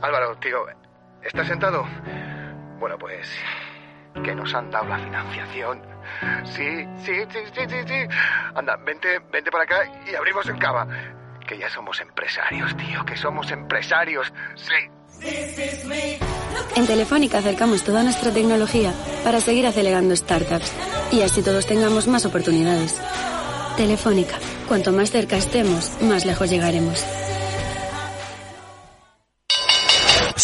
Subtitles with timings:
[0.00, 0.64] Álvaro, tío,
[1.22, 1.84] ¿estás sentado?
[2.78, 3.28] Bueno, pues
[4.24, 5.82] que nos han dado la financiación.
[6.44, 8.16] Sí, sí, sí, sí, sí, sí.
[8.54, 9.76] Anda, vente, vente para acá
[10.10, 10.86] y abrimos el cava.
[11.46, 14.32] Que ya somos empresarios, tío, que somos empresarios.
[14.54, 14.74] Sí.
[16.76, 18.92] En Telefónica acercamos toda nuestra tecnología
[19.24, 20.72] para seguir acelerando startups
[21.10, 23.00] y así todos tengamos más oportunidades.
[23.76, 24.36] Telefónica,
[24.68, 27.04] cuanto más cerca estemos, más lejos llegaremos.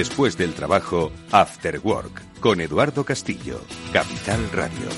[0.00, 3.60] Después del trabajo, After Work, con Eduardo Castillo,
[3.92, 4.88] Capital Radio.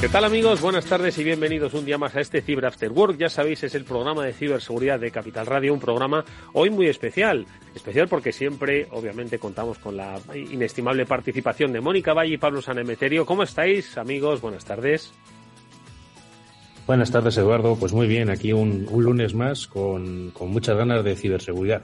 [0.00, 0.60] ¿Qué tal amigos?
[0.60, 3.18] Buenas tardes y bienvenidos un día más a este Cyber After Work.
[3.18, 7.46] Ya sabéis, es el programa de ciberseguridad de Capital Radio, un programa hoy muy especial.
[7.74, 13.26] Especial porque siempre, obviamente, contamos con la inestimable participación de Mónica Valle y Pablo Sanemeterio.
[13.26, 14.40] ¿Cómo estáis, amigos?
[14.40, 15.12] Buenas tardes.
[16.86, 17.74] Buenas tardes, Eduardo.
[17.74, 21.82] Pues muy bien, aquí un, un lunes más con, con, muchas ganas de ciberseguridad.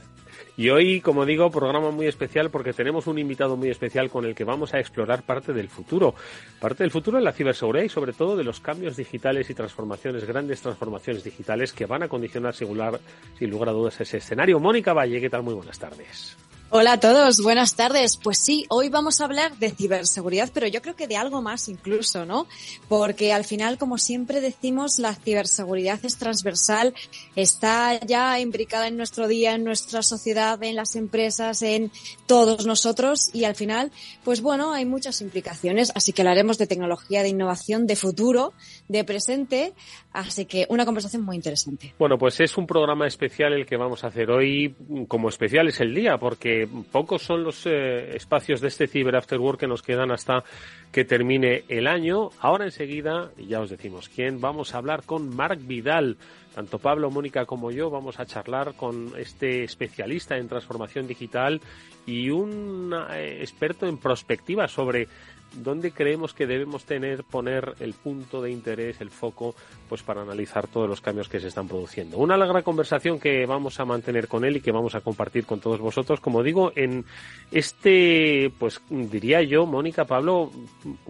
[0.57, 4.35] Y hoy, como digo, programa muy especial porque tenemos un invitado muy especial con el
[4.37, 6.15] que vamos a explorar parte del futuro.
[6.61, 10.25] Parte del futuro de la ciberseguridad y sobre todo de los cambios digitales y transformaciones,
[10.25, 13.01] grandes transformaciones digitales que van a condicionar singular,
[13.37, 14.61] sin lugar a dudas ese escenario.
[14.61, 15.43] Mónica Valle, ¿qué tal?
[15.43, 16.37] Muy buenas tardes.
[16.75, 18.17] Hola a todos, buenas tardes.
[18.17, 21.69] Pues sí, hoy vamos a hablar de ciberseguridad, pero yo creo que de algo más
[21.69, 22.47] incluso, ¿no?
[22.89, 26.95] Porque al final, como siempre decimos, la ciberseguridad es transversal,
[27.37, 31.91] está ya imbricada en nuestro día, en nuestra sociedad, en las empresas, en
[32.25, 33.93] todos nosotros y al final,
[34.25, 38.55] pues bueno, hay muchas implicaciones, así que hablaremos de tecnología, de innovación, de futuro,
[38.89, 39.75] de presente,
[40.15, 41.93] así que una conversación muy interesante.
[41.99, 44.75] Bueno, pues es un programa especial el que vamos a hacer hoy,
[45.07, 49.39] como especial es el día, porque pocos son los eh, espacios de este Cyber After
[49.39, 50.45] Work que nos quedan hasta
[50.91, 52.31] que termine el año.
[52.41, 56.17] Ahora enseguida, y ya os decimos quién, vamos a hablar con Marc Vidal.
[56.55, 61.61] Tanto Pablo, Mónica como yo vamos a charlar con este especialista en transformación digital
[62.05, 65.09] y un eh, experto en prospectiva sobre
[65.55, 69.55] dónde creemos que debemos tener, poner el punto de interés, el foco,
[69.89, 72.19] pues para analizar todos los cambios que se están produciendo.
[72.19, 75.61] Una larga conversación que vamos a mantener con él y que vamos a compartir con
[75.61, 77.05] todos vosotros, como digo, en
[77.51, 80.51] este, pues diría yo, Mónica, Pablo,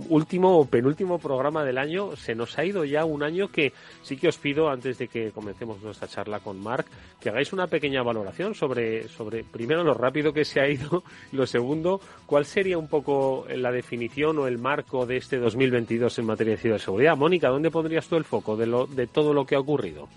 [0.08, 3.72] último o penúltimo programa del año, se nos ha ido ya un año que
[4.02, 6.86] sí que os pido, antes de que comencemos nuestra charla con Marc,
[7.20, 11.46] que hagáis una pequeña valoración sobre, sobre primero lo rápido que se ha ido, lo
[11.46, 16.58] segundo, cuál sería un poco la definición el marco de este 2022 en materia de
[16.58, 17.16] ciberseguridad.
[17.16, 20.08] Mónica, ¿dónde pondrías tú el foco de, lo, de todo lo que ha ocurrido?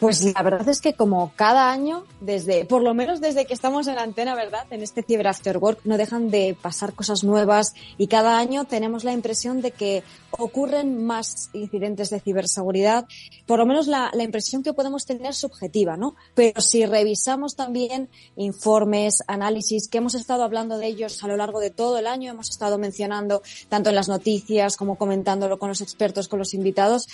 [0.00, 3.86] Pues la verdad es que como cada año, desde, por lo menos desde que estamos
[3.86, 4.66] en la antena, ¿verdad?
[4.70, 9.04] En este Cyber After Work no dejan de pasar cosas nuevas y cada año tenemos
[9.04, 13.06] la impresión de que ocurren más incidentes de ciberseguridad.
[13.46, 16.16] Por lo menos la, la impresión que podemos tener es subjetiva, ¿no?
[16.34, 21.60] Pero si revisamos también informes, análisis, que hemos estado hablando de ellos a lo largo
[21.60, 25.82] de todo el año, hemos estado mencionando tanto en las noticias como comentándolo con los
[25.82, 27.06] expertos, con los invitados,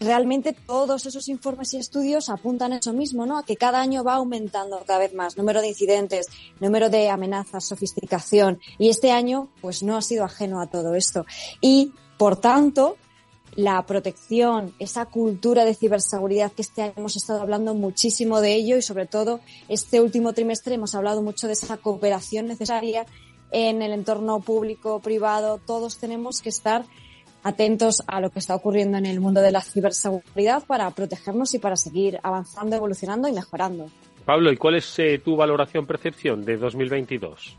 [0.00, 3.38] realmente todos esos informes y estudios apuntan a eso mismo, ¿no?
[3.38, 6.26] A que cada año va aumentando cada vez más número de incidentes,
[6.60, 8.60] número de amenazas, sofisticación.
[8.78, 11.24] Y este año, pues no ha sido ajeno a todo esto.
[11.60, 12.96] Y, por tanto,
[13.56, 18.76] la protección, esa cultura de ciberseguridad que este año hemos estado hablando muchísimo de ello
[18.76, 23.06] y sobre todo este último trimestre hemos hablado mucho de esa cooperación necesaria
[23.52, 26.84] en el entorno público, privado, todos tenemos que estar
[27.46, 31.60] atentos a lo que está ocurriendo en el mundo de la ciberseguridad para protegernos y
[31.60, 33.86] para seguir avanzando, evolucionando y mejorando.
[34.24, 37.56] Pablo, ¿y cuál es eh, tu valoración, percepción de 2022?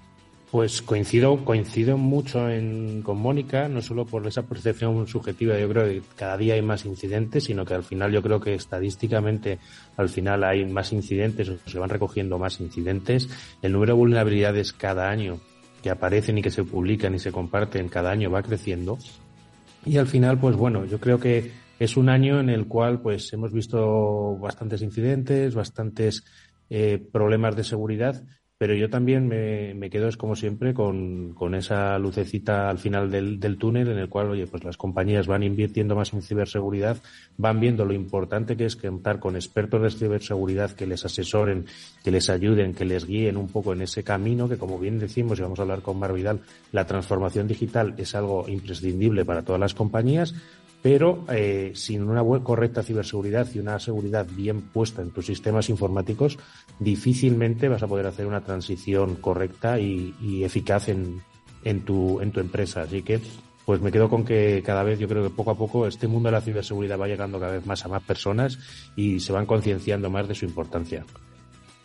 [0.52, 5.86] Pues coincido, coincido mucho en, con Mónica, no solo por esa percepción subjetiva, yo creo
[5.86, 9.60] que cada día hay más incidentes, sino que al final yo creo que estadísticamente
[9.96, 13.30] al final hay más incidentes, o se van recogiendo más incidentes.
[13.62, 15.40] El número de vulnerabilidades cada año
[15.82, 18.98] que aparecen y que se publican y se comparten cada año va creciendo
[19.86, 23.32] Y al final, pues bueno, yo creo que es un año en el cual pues
[23.34, 26.24] hemos visto bastantes incidentes, bastantes
[26.70, 28.24] eh, problemas de seguridad
[28.58, 33.12] pero yo también me, me quedo, es como siempre, con, con esa lucecita al final
[33.12, 36.98] del, del, túnel en el cual, oye, pues las compañías van invirtiendo más en ciberseguridad,
[37.38, 41.66] van viendo lo importante que es contar con expertos de ciberseguridad que les asesoren,
[42.04, 45.38] que les ayuden, que les guíen un poco en ese camino, que como bien decimos,
[45.38, 46.40] y vamos a hablar con Mar Vidal,
[46.72, 50.34] la transformación digital es algo imprescindible para todas las compañías,
[50.88, 56.40] pero eh, sin una correcta ciberseguridad y una seguridad bien puesta en tus sistemas informáticos,
[56.80, 62.84] difícilmente vas a poder hacer una transición correcta y, eficaz en tu empresa.
[62.84, 63.20] Así que,
[63.66, 66.28] pues me quedo con que cada vez, yo creo que poco a poco, este mundo
[66.28, 68.58] de la ciberseguridad va llegando cada vez más a más personas
[68.96, 71.04] y se van concienciando más de su importancia.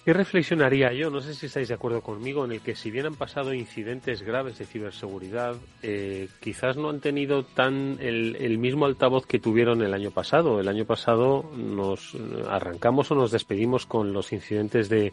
[0.04, 1.10] ¿Qué reflexionaría yo?
[1.10, 4.22] No sé si estáis de acuerdo conmigo en el que si bien han pasado incidentes
[4.22, 9.80] graves de ciberseguridad, eh, quizás no han tenido tan el, el, mismo altavoz que tuvieron
[9.80, 10.58] el año pasado.
[10.58, 12.16] El año pasado nos
[12.48, 15.12] arrancamos o nos despedimos con los incidentes de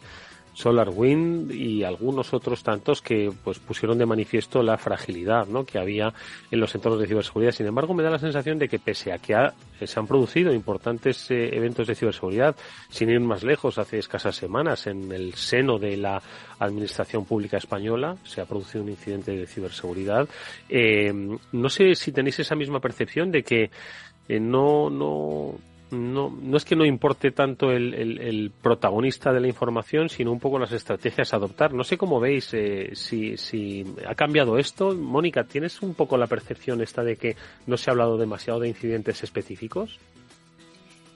[0.54, 5.64] SolarWind y algunos otros tantos que pues pusieron de manifiesto la fragilidad ¿no?
[5.64, 6.12] que había
[6.50, 7.52] en los entornos de ciberseguridad.
[7.52, 9.34] Sin embargo, me da la sensación de que pese a que
[9.86, 12.56] se han producido importantes eh, eventos de ciberseguridad,
[12.88, 16.22] sin ir más lejos, hace escasas semanas en el seno de la
[16.58, 20.28] Administración Pública Española se ha producido un incidente de ciberseguridad.
[20.68, 21.12] Eh,
[21.52, 23.70] no sé si tenéis esa misma percepción de que
[24.28, 25.54] eh, no, no,
[25.90, 30.38] no, no es que no importe tanto el, el, protagonista de la información, sino un
[30.38, 31.72] poco las estrategias a adoptar.
[31.72, 34.94] No sé cómo veis eh, si, si ha cambiado esto.
[34.94, 38.68] Mónica, ¿tienes un poco la percepción esta de que no se ha hablado demasiado de
[38.68, 39.98] incidentes específicos?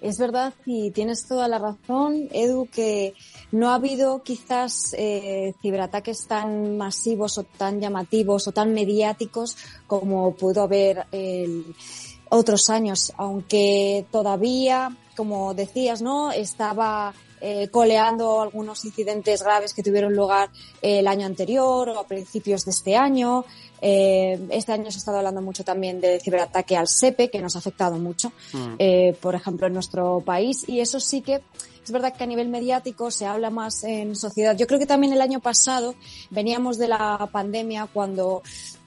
[0.04, 3.14] Es verdad y tienes toda la razón, Edu, que
[3.52, 9.56] no ha habido quizás eh, ciberataques tan masivos o tan llamativos o tan mediáticos
[9.86, 11.64] como pudo haber el
[12.34, 16.32] otros años, aunque todavía, como decías, ¿no?
[16.32, 20.48] Estaba eh, coleando algunos incidentes graves que tuvieron lugar
[20.80, 23.44] el año anterior o a principios de este año.
[23.82, 27.54] Eh, este año se ha estado hablando mucho también de ciberataque al SEPE, que nos
[27.54, 28.74] ha afectado mucho, mm.
[28.78, 30.66] eh, por ejemplo, en nuestro país.
[30.66, 31.42] Y eso sí que
[31.84, 34.56] es verdad que a nivel mediático se habla más en sociedad.
[34.56, 35.94] Yo creo que también el año pasado
[36.30, 38.42] veníamos de la pandemia cuando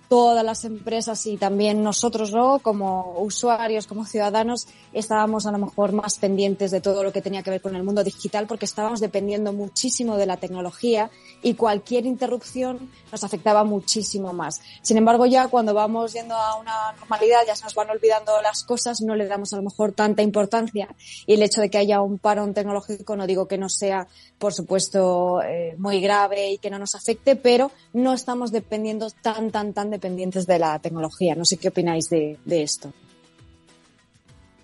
[0.07, 2.59] todas las empresas y también nosotros, ¿no?
[2.59, 7.43] Como usuarios, como ciudadanos, estábamos a lo mejor más pendientes de todo lo que tenía
[7.43, 11.09] que ver con el mundo digital porque estábamos dependiendo muchísimo de la tecnología
[11.41, 14.61] y cualquier interrupción nos afectaba muchísimo más.
[14.81, 18.63] Sin embargo, ya cuando vamos yendo a una normalidad, ya se nos van olvidando las
[18.63, 20.87] cosas, no le damos a lo mejor tanta importancia
[21.25, 24.07] y el hecho de que haya un parón tecnológico, no digo que no sea,
[24.39, 29.51] por supuesto, eh, muy grave y que no nos afecte, pero no estamos dependiendo tan,
[29.51, 31.35] tan, tan dependientes de la tecnología.
[31.35, 32.91] No sé qué opináis de, esto.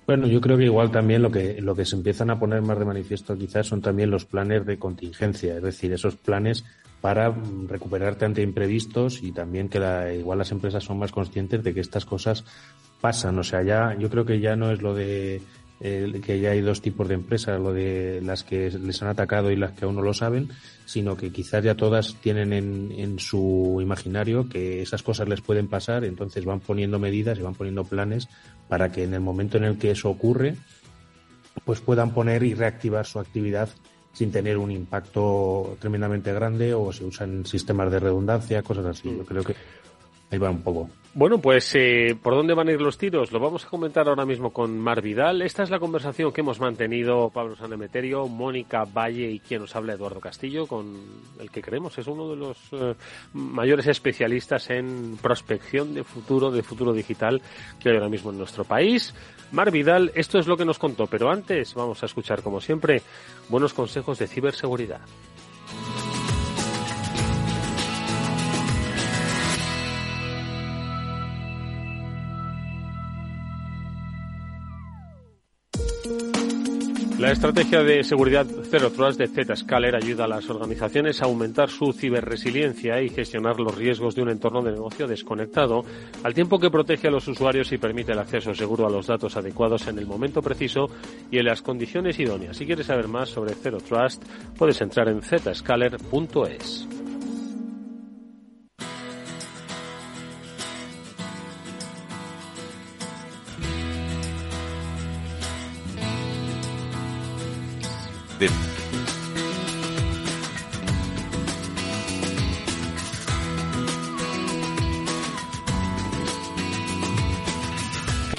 [0.05, 2.77] Bueno, yo creo que igual también lo que, lo que se empiezan a poner más
[2.77, 6.63] de manifiesto quizás son también los planes de contingencia, es decir, esos planes
[6.99, 7.35] para
[7.67, 11.81] recuperarte ante imprevistos y también que la, igual las empresas son más conscientes de que
[11.81, 12.45] estas cosas
[13.01, 13.37] pasan.
[13.39, 15.41] O sea, ya yo creo que ya no es lo de
[15.83, 19.57] que ya hay dos tipos de empresas, lo de las que les han atacado y
[19.57, 20.49] las que aún no lo saben,
[20.85, 25.67] sino que quizás ya todas tienen en, en su imaginario que esas cosas les pueden
[25.67, 28.29] pasar, entonces van poniendo medidas y van poniendo planes
[28.69, 30.55] para que en el momento en el que eso ocurre,
[31.65, 33.69] pues puedan poner y reactivar su actividad
[34.13, 39.09] sin tener un impacto tremendamente grande o se usan sistemas de redundancia, cosas así.
[39.09, 39.55] Yo creo que
[40.33, 40.89] ahí va un poco.
[41.15, 43.31] Bueno, pues eh, ¿por dónde van a ir los tiros?
[43.31, 45.43] Lo vamos a comentar ahora mismo con Mar Vidal.
[45.43, 49.93] Esta es la conversación que hemos mantenido Pablo Sanemeterio, Mónica Valle y quien nos habla
[49.93, 50.97] Eduardo Castillo, con
[51.39, 52.95] el que creemos es uno de los eh,
[53.33, 57.43] mayores especialistas en prospección de futuro, de futuro digital
[57.79, 59.13] que hay ahora mismo en nuestro país.
[59.51, 63.03] Mar Vidal, esto es lo que nos contó, pero antes vamos a escuchar, como siempre,
[63.49, 65.01] buenos consejos de ciberseguridad.
[77.23, 81.93] La estrategia de seguridad Zero Trust de Zscaler ayuda a las organizaciones a aumentar su
[81.93, 85.85] ciberresiliencia y gestionar los riesgos de un entorno de negocio desconectado,
[86.21, 89.37] al tiempo que protege a los usuarios y permite el acceso seguro a los datos
[89.37, 90.89] adecuados en el momento preciso
[91.31, 92.57] y en las condiciones idóneas.
[92.57, 94.21] Si quieres saber más sobre Zero Trust,
[94.57, 97.02] puedes entrar en zscaler.es.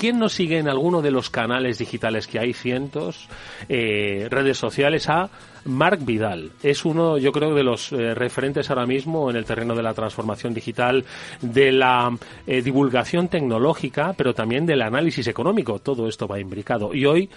[0.05, 3.27] ¿Quién nos sigue en alguno de los canales digitales que hay cientos,
[3.71, 5.31] eh, redes sociales, a
[5.65, 6.51] Marc Vidal?
[6.63, 9.95] Es uno, yo creo, de los eh, referentes ahora mismo en el terreno de la
[9.95, 11.07] transformación digital,
[11.41, 12.15] de la
[12.47, 15.79] eh, divulgación tecnológica, pero también del análisis económico.
[15.79, 16.93] Todo esto va imbricado.
[16.93, 17.31] Y hoy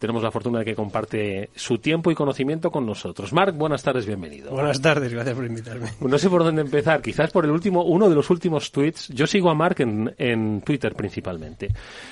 [0.00, 3.34] tenemos la fortuna de que comparte su tiempo y conocimiento con nosotros.
[3.34, 4.50] Marc, buenas tardes, bienvenido.
[4.50, 5.90] Buenas tardes, gracias por invitarme.
[6.00, 9.08] No sé por dónde empezar, quizás por el último, uno de los últimos tweets.
[9.08, 11.68] Yo sigo a Marc en, en Twitter principalmente.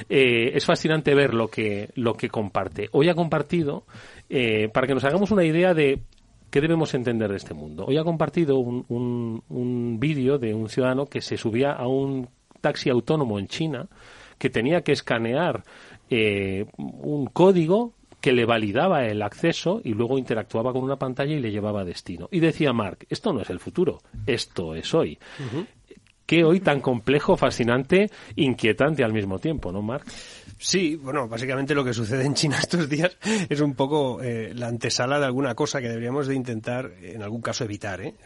[0.07, 2.91] Eh, es fascinante ver lo que, lo que comparte.
[2.93, 3.85] Hoy ha compartido,
[4.29, 6.03] eh, para que nos hagamos una idea de
[6.51, 7.85] ¿Qué debemos entender de este mundo?
[7.87, 12.31] Hoy ha compartido un, un, un vídeo de un ciudadano que se subía a un
[12.63, 13.87] taxi autónomo en China
[14.39, 15.65] que tenía que escanear
[16.11, 21.41] eh, un código que le validaba el acceso y luego interactuaba con una pantalla y
[21.41, 22.29] le llevaba a destino.
[22.33, 25.19] Y decía Mark, esto no es el futuro, esto es hoy.
[26.27, 30.05] Qué hoy tan complejo, fascinante, inquietante al mismo tiempo, ¿no, Mark?
[30.61, 33.17] Sí, bueno, básicamente lo que sucede en China estos días
[33.49, 37.41] es un poco eh, la antesala de alguna cosa que deberíamos de intentar, en algún
[37.41, 38.01] caso, evitar.
[38.01, 38.17] ¿eh?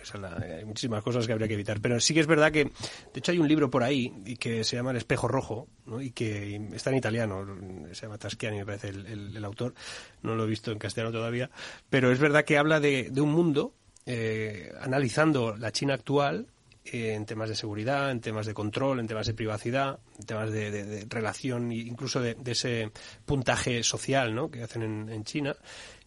[0.58, 1.80] Hay muchísimas cosas que habría que evitar.
[1.80, 2.70] Pero sí que es verdad que, de
[3.14, 6.00] hecho, hay un libro por ahí y que se llama El espejo rojo ¿no?
[6.00, 7.46] y que está en italiano,
[7.92, 9.74] se llama Taschiani, me parece el, autor.
[10.22, 11.50] No lo he visto en castellano todavía.
[11.90, 13.74] Pero es verdad que habla de, de un mundo
[14.06, 16.48] eh, analizando la China actual
[16.84, 20.50] eh, en temas de seguridad, en temas de control, en temas de privacidad, en temas
[20.50, 22.90] de, de, de relación incluso de, de, ese
[23.24, 24.50] puntaje social ¿no?
[24.50, 25.56] que hacen en, en China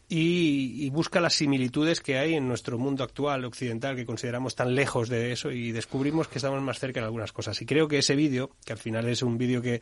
[0.08, 4.76] y, y, busca las similitudes que hay en nuestro mundo actual occidental que consideramos tan
[4.76, 7.60] lejos de eso y descubrimos que estamos más cerca en algunas cosas.
[7.62, 9.82] Y creo que ese vídeo, que al final es un vídeo que,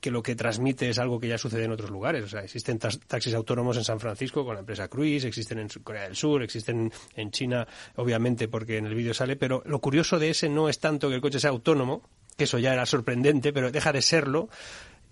[0.00, 2.24] que, lo que transmite es algo que ya sucede en otros lugares.
[2.24, 6.04] O sea, existen taxis autónomos en San Francisco con la empresa Cruise, existen en Corea
[6.04, 10.30] del Sur, existen en China, obviamente, porque en el vídeo sale, pero lo curioso de
[10.30, 12.02] ese no es tanto que el coche sea autónomo,
[12.36, 14.48] que eso ya era sorprendente, pero deja de serlo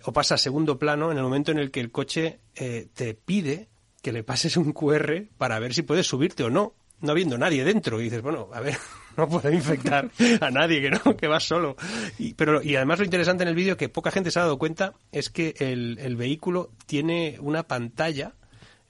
[0.04, 3.14] o pasa a segundo plano en el momento en el que el coche eh, te
[3.14, 3.68] pide
[4.02, 7.64] que le pases un QR para ver si puedes subirte o no, no habiendo nadie
[7.64, 8.00] dentro.
[8.00, 8.76] Y dices, bueno, a ver,
[9.16, 11.76] no puedo infectar a nadie, que no, que vas solo.
[12.18, 14.58] Y, pero, y además lo interesante en el vídeo que poca gente se ha dado
[14.58, 18.34] cuenta es que el, vehículo tiene una pantalla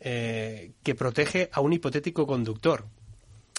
[0.01, 2.87] eh, que protege a un hipotético conductor.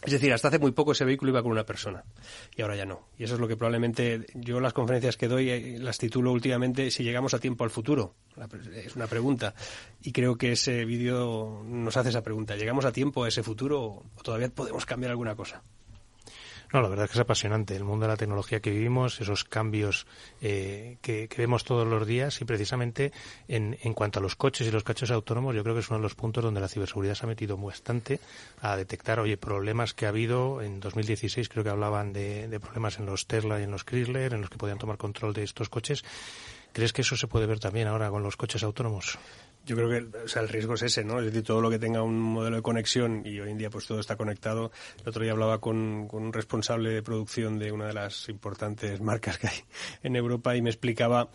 [0.04, 2.04] Es decir, hasta hace muy poco ese vehículo iba con una persona
[2.56, 3.08] y ahora ya no.
[3.18, 6.90] Y eso es lo que probablemente yo las conferencias que doy eh, las titulo últimamente
[6.90, 8.16] si llegamos a tiempo al futuro.
[8.74, 9.54] Es una pregunta
[10.02, 12.56] y creo que ese vídeo nos hace esa pregunta.
[12.56, 15.62] ¿Llegamos a tiempo a ese futuro o todavía podemos cambiar alguna cosa?
[16.74, 19.44] No, la verdad es que es apasionante el mundo de la tecnología que vivimos, esos
[19.44, 20.08] cambios
[20.42, 23.12] eh, que, vemos todos los días y precisamente
[23.50, 26.00] en, en, cuanto a los coches y los coches autónomos, yo creo que es uno
[26.00, 28.22] de los puntos donde la ciberseguridad se ha metido bastante
[28.62, 33.00] a detectar, oye, problemas que ha habido en 2016, creo que hablaban de, de problemas
[33.00, 35.68] en los Tesla y en los Chrysler, en los que podían tomar control de estos
[35.68, 36.06] coches.
[36.72, 39.18] ¿Crees que eso se puede ver también ahora con los coches autónomos?
[39.66, 41.20] Yo creo que o sea, el riesgo es ese, ¿no?
[41.20, 43.86] Es decir, todo lo que tenga un modelo de conexión y hoy en día pues
[43.86, 44.72] todo está conectado.
[45.02, 49.02] El otro día hablaba con, con un responsable de producción de una de las importantes
[49.02, 49.58] marcas que hay
[50.04, 51.30] en Europa y me explicaba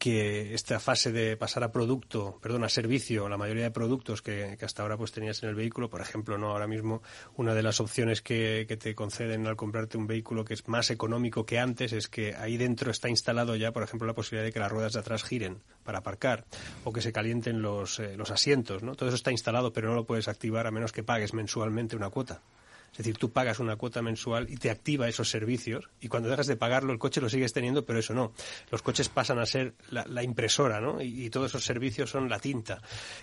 [0.00, 4.56] que esta fase de pasar a producto, perdón, a servicio, la mayoría de productos que,
[4.58, 7.02] que, hasta ahora pues tenías en el vehículo, por ejemplo, no ahora mismo
[7.36, 10.90] una de las opciones que, que, te conceden al comprarte un vehículo que es más
[10.90, 14.52] económico que antes es que ahí dentro está instalado ya, por ejemplo, la posibilidad de
[14.52, 16.46] que las ruedas de atrás giren para aparcar
[16.84, 18.94] o que se calienten los, eh, los asientos, ¿no?
[18.94, 22.08] Todo eso está instalado, pero no lo puedes activar a menos que pagues mensualmente una
[22.08, 22.40] cuota.
[22.92, 26.46] Es decir, tú pagas una cuota mensual y te activa esos servicios y cuando dejas
[26.46, 28.32] de pagarlo el coche lo sigues teniendo, pero eso no.
[28.70, 31.00] Los coches pasan a ser la, impresora, ¿no?
[31.00, 32.82] Y, y, todos esos servicios son la tinta.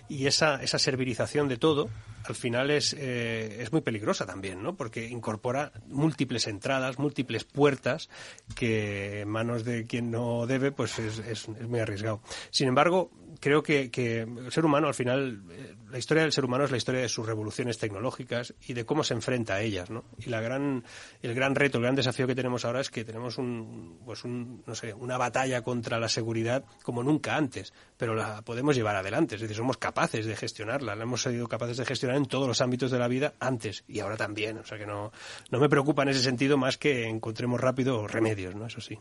[0.10, 1.90] Y esa, esa servilización de todo,
[2.24, 4.76] al final es, eh, es muy peligrosa también, ¿no?
[4.76, 8.10] Porque incorpora múltiples entradas, múltiples puertas
[8.56, 12.22] que en manos de quien no debe, pues es, es, es muy arriesgado.
[12.52, 16.46] Sin embargo, creo que, que, el ser humano, al final, eh, la historia del ser
[16.46, 19.90] humano es la historia de sus revoluciones tecnológicas y de cómo se enfrenta a ellas,
[19.90, 20.04] ¿no?
[20.18, 20.84] Y la gran,
[21.22, 24.64] el gran reto, el gran desafío que tenemos ahora es que tenemos un, pues un,
[24.66, 29.36] no sé, una batalla contra la seguridad como nunca antes, pero la podemos llevar adelante,
[29.36, 32.62] es decir, somos capaces de gestionarla, la hemos sido capaces de gestionar en todos los
[32.62, 35.12] ámbitos de la vida antes y ahora también, o sea que no,
[35.52, 38.66] no me preocupa en ese sentido más que encontremos rápido remedios, ¿no?
[38.66, 38.98] Eso sí.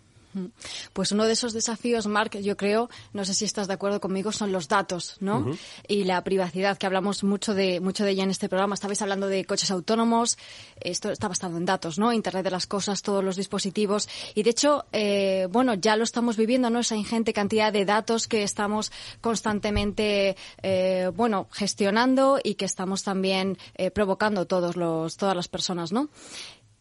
[0.93, 4.33] Pues uno de esos desafíos, Mark, yo creo, no sé si estás de acuerdo conmigo,
[4.33, 5.39] son los datos, ¿no?
[5.39, 5.59] Uh -huh.
[5.89, 8.75] Y la privacidad, que hablamos mucho de, mucho de ella en este programa.
[8.75, 10.39] Estabais hablando de coches autónomos,
[10.81, 12.13] esto está basado en datos, ¿no?
[12.13, 14.09] Internet de las cosas, todos los dispositivos.
[14.35, 16.81] Y de hecho, eh, bueno, ya lo estamos viviendo, ¿no?
[16.81, 23.59] Esa ingente cantidad de datos que estamos constantemente, eh, bueno, gestionando y que estamos también
[23.75, 26.09] eh, provocando todos los, todas las personas, ¿no?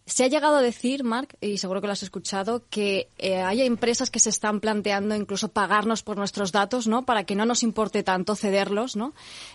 [0.05, 3.61] Se ha llegado a decir, Marc, y seguro que lo has escuchado, que eh, hay
[3.61, 7.05] empresas que se están planteando incluso pagarnos por nuestros datos, ¿no?
[7.05, 9.13] Para que no nos importe tanto cederlos, ¿no?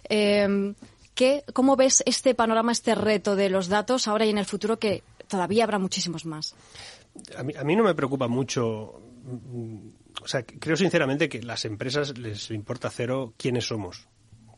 [0.09, 0.75] Eh,
[1.14, 4.78] ¿qué, ¿Cómo ves este panorama, este reto de los datos ahora y en el futuro
[4.78, 6.57] que todavía habrá muchísimos más?
[7.37, 9.00] A mí, a mí no me preocupa mucho.
[10.23, 14.09] O sea, creo sinceramente que las empresas les importa cero quiénes somos.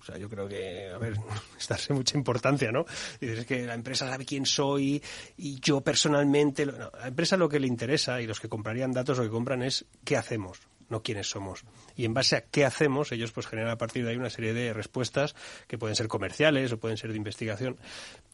[0.03, 1.15] O sea, yo creo que, a ver,
[1.59, 2.85] es darse mucha importancia, ¿no?
[3.21, 5.01] Dices es que la empresa sabe quién soy
[5.37, 6.65] y yo personalmente.
[6.65, 9.63] a la empresa lo que le interesa y los que comprarían datos lo que compran
[9.63, 11.65] es qué hacemos, no quiénes somos.
[11.95, 14.53] Y en base a qué hacemos, ellos pues generan a partir de ahí una serie
[14.53, 15.37] de respuestas
[15.69, 17.77] que pueden ser comerciales o pueden ser de investigación.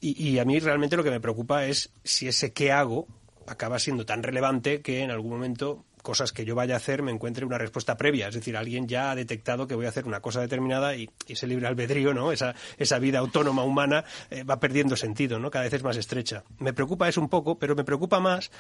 [0.01, 3.07] Y a mí realmente lo que me preocupa es si ese qué hago
[3.47, 7.13] acaba siendo tan relevante que en algún momento cosas que yo vaya a hacer me
[7.13, 8.29] encuentre una respuesta previa.
[8.29, 11.47] Es decir, alguien ya ha detectado que voy a hacer una cosa determinada y, ese
[11.47, 12.33] libre albedrío, ¿no?
[12.33, 15.51] Esa, esa vida autónoma humana eh, va perdiendo sentido, ¿no?
[15.51, 16.45] Cada vez es más estrecha.
[16.59, 18.51] Me preocupa eso un poco, pero me preocupa más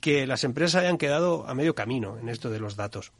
[0.00, 3.12] que las empresas hayan quedado a medio camino en esto de los datos.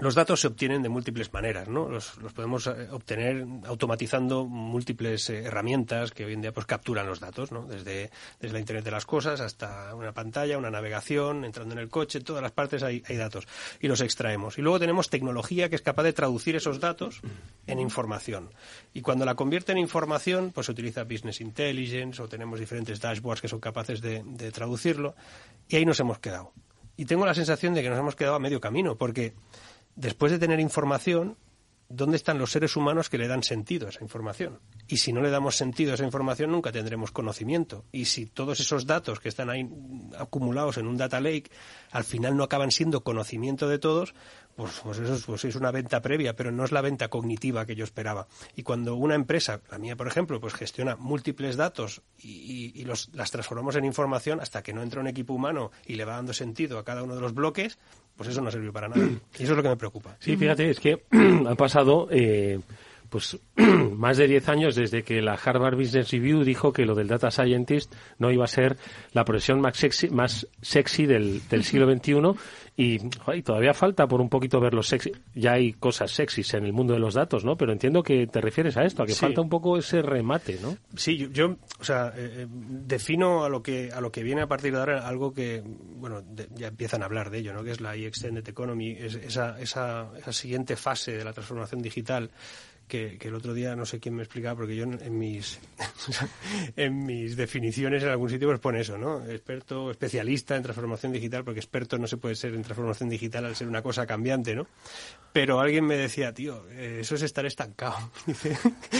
[0.00, 1.88] Los datos se obtienen de múltiples maneras, ¿no?
[1.88, 7.20] Los, podemos eh, obtener automatizando múltiples eh, herramientas que hoy en día pues capturan los
[7.20, 7.66] datos, ¿no?
[7.66, 11.90] Desde, desde la Internet de las cosas hasta una pantalla, una navegación, entrando en el
[11.90, 13.46] coche, todas las partes hay, hay datos
[13.80, 14.56] y los extraemos.
[14.56, 17.20] Y luego tenemos tecnología que es capaz de traducir esos datos
[17.66, 18.50] en información.
[18.94, 23.42] Y cuando la convierte en información, pues se utiliza Business Intelligence o tenemos diferentes dashboards
[23.42, 25.14] que son capaces de, de traducirlo
[25.68, 26.52] y ahí nos hemos quedado.
[26.96, 29.34] Y tengo la sensación de que nos hemos quedado a medio camino porque
[29.96, 31.36] después de tener información,
[31.88, 34.60] ¿dónde están los seres humanos que le dan sentido a esa información?
[34.88, 37.84] Y si no le damos sentido a esa información, nunca tendremos conocimiento.
[37.92, 39.68] Y si todos esos datos que están ahí
[40.18, 41.50] acumulados en un data lake,
[41.90, 44.14] al final no acaban siendo conocimiento de todos,
[44.56, 47.64] pues, pues eso es, pues es una venta previa, pero no es la venta cognitiva
[47.64, 48.26] que yo esperaba.
[48.54, 52.84] Y cuando una empresa, la mía por ejemplo, pues gestiona múltiples datos y, y- y
[52.84, 56.16] los, las transformamos en información hasta que no entra un equipo humano y le va
[56.16, 57.78] dando sentido a cada uno de los bloques,
[58.16, 59.04] pues eso no sirve para nada.
[59.38, 60.16] Y eso es lo que me preocupa.
[60.20, 62.60] Sí, fíjate, es que han pasado eh,
[63.12, 67.06] pues más de 10 años desde que la Harvard Business Review dijo que lo del
[67.06, 68.76] data scientist no iba a ser
[69.12, 72.32] la profesión más sexy, más sexy del, del siglo XXI
[72.74, 72.98] y,
[73.42, 75.12] todavía falta por un poquito ver los sexy.
[75.34, 77.54] Ya hay cosas sexys en el mundo de los datos, ¿no?
[77.56, 79.20] Pero entiendo que te refieres a esto, a que Sí.
[79.20, 80.78] falta un poco ese remate, ¿no?
[80.96, 84.40] Sí, yo, yo, o sea, eh, eh, defino a lo que a lo que viene
[84.40, 85.62] a partir de ahora algo que,
[85.96, 87.62] bueno, de- ya empiezan a hablar de ello, ¿no?
[87.62, 92.30] Que es la e-extended economy, es esa, esa, esa siguiente fase de la transformación digital
[92.92, 95.58] que, que el otro día no sé quién me explicaba porque yo en, en mis
[96.76, 99.24] en mis definiciones en algún sitio pues pone eso, ¿no?
[99.24, 103.56] Experto, especialista en transformación digital, porque experto no se puede ser en transformación digital al
[103.56, 104.66] ser una cosa cambiante, ¿no?
[105.32, 107.96] Pero alguien me decía, tío, eh, eso es estar estancado.
[108.26, 108.58] Dice,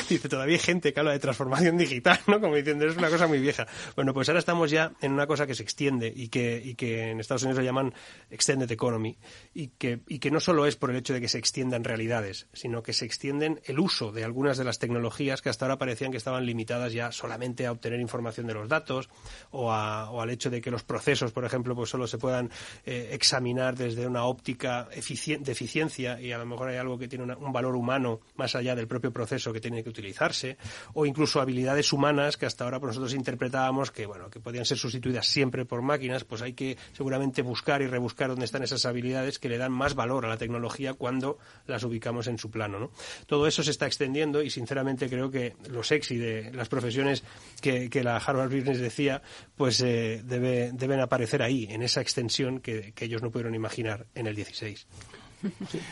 [0.08, 2.40] dice, todavía hay gente que habla de transformación digital, ¿no?
[2.40, 3.66] Como diciendo, es una cosa muy vieja.
[3.94, 7.10] Bueno, pues ahora estamos ya en una cosa que se extiende y que, y que
[7.10, 7.92] en Estados Unidos lo llaman
[8.30, 9.18] extended economy
[9.52, 12.46] y que, y que no solo es por el hecho de que se extiendan realidades,
[12.54, 16.10] sino que se extienden el uso de algunas de las tecnologías que hasta ahora parecían
[16.10, 19.08] que estaban limitadas ya solamente a obtener información de los datos
[19.50, 22.50] o, a- o al hecho de que los procesos, por ejemplo, pues solo se puedan
[22.86, 27.24] eh, examinar desde una óptica de eficiencia y a lo mejor hay algo que tiene
[27.34, 30.56] un valor humano más allá del propio proceso que tiene que utilizarse
[30.94, 34.78] o incluso habilidades humanas que hasta ahora pues, nosotros interpretábamos que bueno que podían ser
[34.78, 39.38] sustituidas siempre por máquinas pues hay que seguramente buscar y rebuscar dónde están esas habilidades
[39.38, 42.90] que le dan más valor a la tecnología cuando las ubicamos en su plano ¿no?
[43.26, 47.24] todo eso está extendiendo y sinceramente creo que lo sexy de las profesiones
[47.60, 49.20] que, que la Harvard Business decía
[49.56, 54.06] pues eh, debe- deben aparecer ahí en esa extensión que, que ellos no pudieron imaginar
[54.14, 54.86] en el 16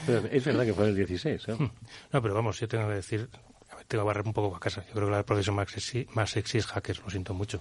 [0.07, 1.57] Pero es verdad que fue el 16, ¿eh?
[2.12, 3.29] No, pero vamos, yo tengo que decir,
[3.90, 4.85] a ver, tengo que barrer un poco a casa.
[4.88, 7.61] Yo creo que la profesión más sexy, más sexy es hackers, lo siento mucho.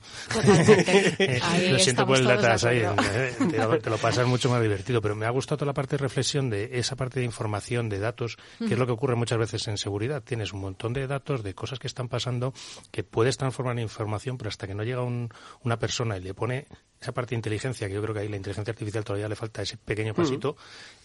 [1.17, 1.39] Eh,
[1.71, 5.01] lo siento por el data science, eh, te, lo, te lo pasas mucho más divertido,
[5.01, 7.99] pero me ha gustado toda la parte de reflexión de esa parte de información, de
[7.99, 10.23] datos, que es lo que ocurre muchas veces en seguridad.
[10.23, 12.53] Tienes un montón de datos, de cosas que están pasando,
[12.91, 15.29] que puedes transformar en información, pero hasta que no llega un-
[15.63, 16.67] una persona y le pone
[17.01, 19.62] esa parte de inteligencia, que yo creo que ahí la inteligencia artificial todavía le falta
[19.62, 20.57] ese pequeño pasito,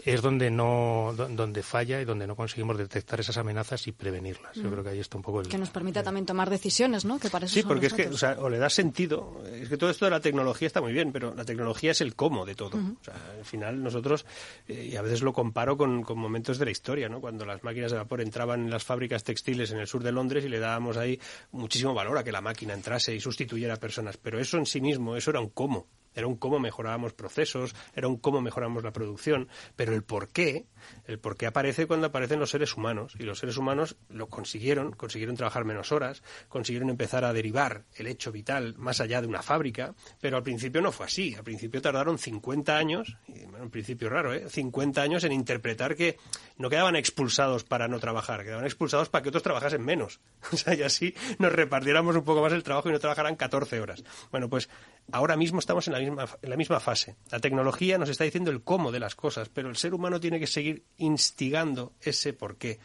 [0.04, 4.56] es donde no do- donde falla y donde no conseguimos detectar esas amenazas y prevenirlas.
[4.56, 5.48] Yo creo que ahí está un poco el...
[5.48, 7.18] Que nos permita también tomar decisiones, ¿no?
[7.20, 9.40] Que para eso Sí, porque es que, o, sea, o le da sentido.
[9.52, 12.16] Es que todo esto de la tecnología está muy bien, pero la tecnología es el
[12.16, 12.76] cómo de todo.
[12.76, 14.26] O sea, al final nosotros,
[14.66, 17.20] eh, y a veces lo comparo con, con momentos de la historia, ¿no?
[17.20, 20.44] Cuando las máquinas de vapor entraban en las fábricas textiles en el sur de Londres
[20.44, 21.20] y le dábamos ahí
[21.52, 24.16] muchísimo valor a que la máquina entrase y sustituyera a personas.
[24.16, 25.83] Pero eso en sí mismo, eso era un cómo.
[26.14, 30.66] Era un cómo mejorábamos procesos, era un cómo mejoramos la producción, pero el por qué,
[31.06, 33.14] el por qué aparece cuando aparecen los seres humanos.
[33.18, 38.06] Y los seres humanos lo consiguieron, consiguieron trabajar menos horas, consiguieron empezar a derivar el
[38.06, 41.34] hecho vital más allá de una fábrica, pero al principio no fue así.
[41.34, 44.48] Al principio tardaron 50 años, y, bueno, un principio raro, ¿eh?
[44.48, 46.16] 50 años en interpretar que
[46.56, 50.20] no quedaban expulsados para no trabajar, quedaban expulsados para que otros trabajasen menos.
[50.52, 53.80] O sea, y así nos repartiéramos un poco más el trabajo y no trabajaran 14
[53.80, 54.04] horas.
[54.30, 54.68] Bueno, pues
[55.10, 57.16] ahora mismo estamos en la misma, en la misma fase.
[57.30, 60.38] La tecnología nos está diciendo el cómo de las cosas, pero el ser humano tiene
[60.38, 62.78] que seguir instigando ese por qué.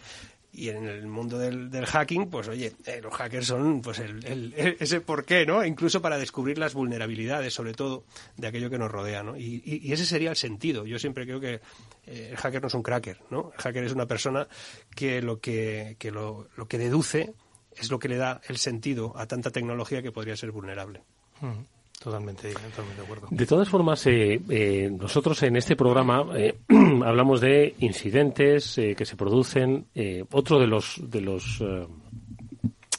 [0.52, 4.54] Y en el mundo del, hacking, pues oye, eh, los hackers son pues el, el-
[4.80, 5.64] ese por qué, ¿no?
[5.64, 8.04] Incluso para descubrir las vulnerabilidades, sobre todo,
[8.36, 9.38] de aquello que nos rodea, ¿no?
[9.38, 10.88] Y, ese sería el sentido.
[10.88, 11.62] Yo siempre creo que
[12.08, 13.52] eh, el hacker no es un cracker, ¿no?
[13.56, 14.48] El hacker es una persona
[14.96, 17.34] que lo que, lo, que deduce
[17.78, 21.04] es lo que le da el sentido a tanta tecnología que podría ser vulnerable.
[21.42, 21.62] Mm,
[22.00, 23.28] Totalmente, totalmente de acuerdo.
[23.30, 26.58] De todas formas, eh, eh, nosotros en este programa eh,
[27.06, 29.88] hablamos de incidentes eh, que se producen.
[29.94, 31.62] eh, otro de los de los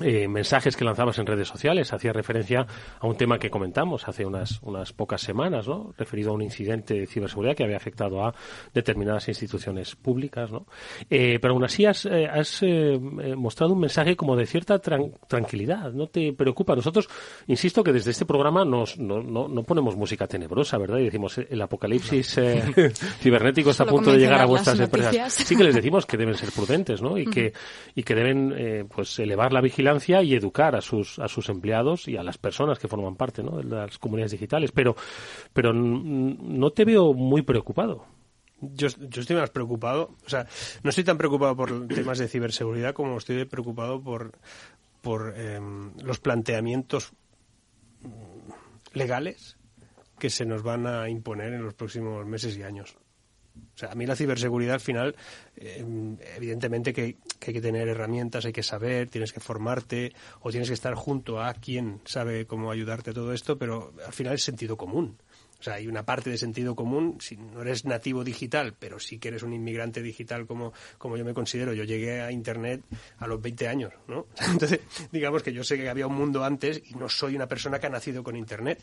[0.00, 2.66] eh, mensajes que lanzabas en redes sociales hacía referencia
[2.98, 5.94] a un tema que comentamos hace unas unas pocas semanas, ¿no?
[5.98, 8.34] Referido a un incidente de ciberseguridad que había afectado a
[8.74, 10.66] determinadas instituciones públicas, ¿no?
[11.08, 14.80] Eh, pero aún así has, eh, has eh, eh, mostrado un mensaje como de cierta
[14.80, 15.92] tran- tranquilidad.
[15.92, 16.74] No te preocupa.
[16.74, 17.08] Nosotros,
[17.46, 20.98] insisto que desde este programa nos, no, no, no ponemos música tenebrosa, ¿verdad?
[20.98, 22.62] Y decimos eh, el apocalipsis eh,
[23.20, 25.32] cibernético está a punto de llegar a vuestras empresas.
[25.32, 27.18] Sí que les decimos que deben ser prudentes, ¿no?
[27.18, 27.52] Y que
[27.94, 29.89] y que deben eh, pues elevar la vigilancia
[30.22, 33.56] y educar a sus a sus empleados y a las personas que forman parte, ¿no?
[33.58, 34.72] de las comunidades digitales.
[34.72, 34.94] Pero
[35.52, 38.06] pero no te veo muy preocupado.
[38.60, 40.46] Yo, yo estoy más preocupado, o sea,
[40.82, 44.32] no estoy tan preocupado por temas de ciberseguridad como estoy preocupado por,
[45.00, 47.12] por em, los planteamientos
[48.02, 49.56] mm, legales
[50.18, 52.98] que se nos van a imponer en los próximos meses y años.
[53.74, 55.16] O sea, a mí la ciberseguridad al final,
[55.56, 55.84] eh,
[56.36, 60.74] evidentemente que, hay que tener herramientas, hay que saber, tienes que formarte o tienes que
[60.74, 64.76] estar junto a quien sabe cómo ayudarte a todo esto, pero al final es sentido
[64.76, 65.16] común.
[65.60, 69.18] O sea, hay una parte de sentido común, si no eres nativo digital, pero sí
[69.18, 71.74] que eres un inmigrante digital como, como yo me considero.
[71.74, 72.82] Yo llegué a Internet
[73.18, 74.26] a los 20 años, ¿no?
[74.40, 74.80] Entonces,
[75.12, 77.88] digamos que yo sé que había un mundo antes y no soy una persona que
[77.88, 78.82] ha nacido con Internet.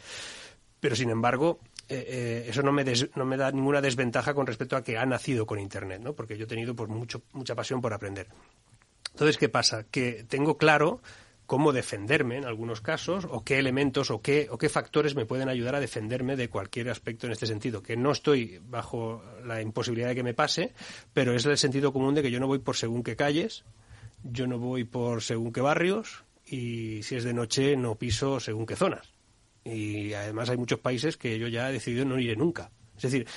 [0.80, 4.45] Pero, sin embargo, eh, eh, eso no me, des- no me da ninguna desventaja con
[4.47, 6.13] respecto a que ha nacido con Internet, ¿no?
[6.13, 8.28] Porque yo he tenido pues, mucho, mucha pasión por aprender.
[9.12, 9.84] Entonces, ¿qué pasa?
[9.89, 11.02] Que tengo claro
[11.45, 15.47] cómo defenderme en algunos casos o qué elementos o qué, o qué factores me pueden
[15.47, 17.82] ayudar a defenderme de cualquier aspecto en este sentido.
[17.82, 20.73] Que no estoy bajo la imposibilidad de que me pase,
[21.13, 23.63] pero es el sentido común de que yo no voy por según qué calles,
[24.23, 28.65] yo no voy por según qué barrios y si es de noche no piso según
[28.65, 29.13] qué zonas.
[29.67, 32.71] Y además hay muchos países que yo ya he decidido no iré nunca.
[32.95, 33.27] Es decir,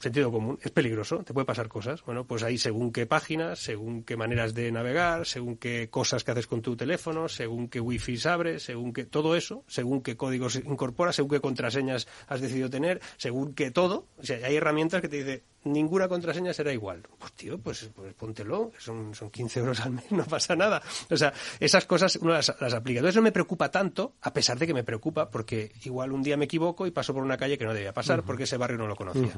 [0.00, 2.02] sentido común, es peligroso, te puede pasar cosas.
[2.04, 6.30] Bueno, pues hay según qué páginas, según qué maneras de navegar, según qué cosas que
[6.30, 10.56] haces con tu teléfono, según qué wifi abres, según qué todo eso, según qué códigos
[10.56, 14.06] incorporas, según qué contraseñas has decidido tener, según qué todo.
[14.16, 17.02] O sea, hay herramientas que te dicen, ninguna contraseña será igual.
[17.18, 20.82] Pues tío, pues, pues póntelo, son, son 15 euros al mes, no pasa nada.
[21.10, 22.98] O sea, esas cosas uno las, las aplica.
[23.00, 26.36] Entonces no me preocupa tanto, a pesar de que me preocupa, porque igual un día
[26.36, 28.86] me equivoco y paso por una calle que no debía pasar porque ese barrio no
[28.86, 29.32] lo conocía.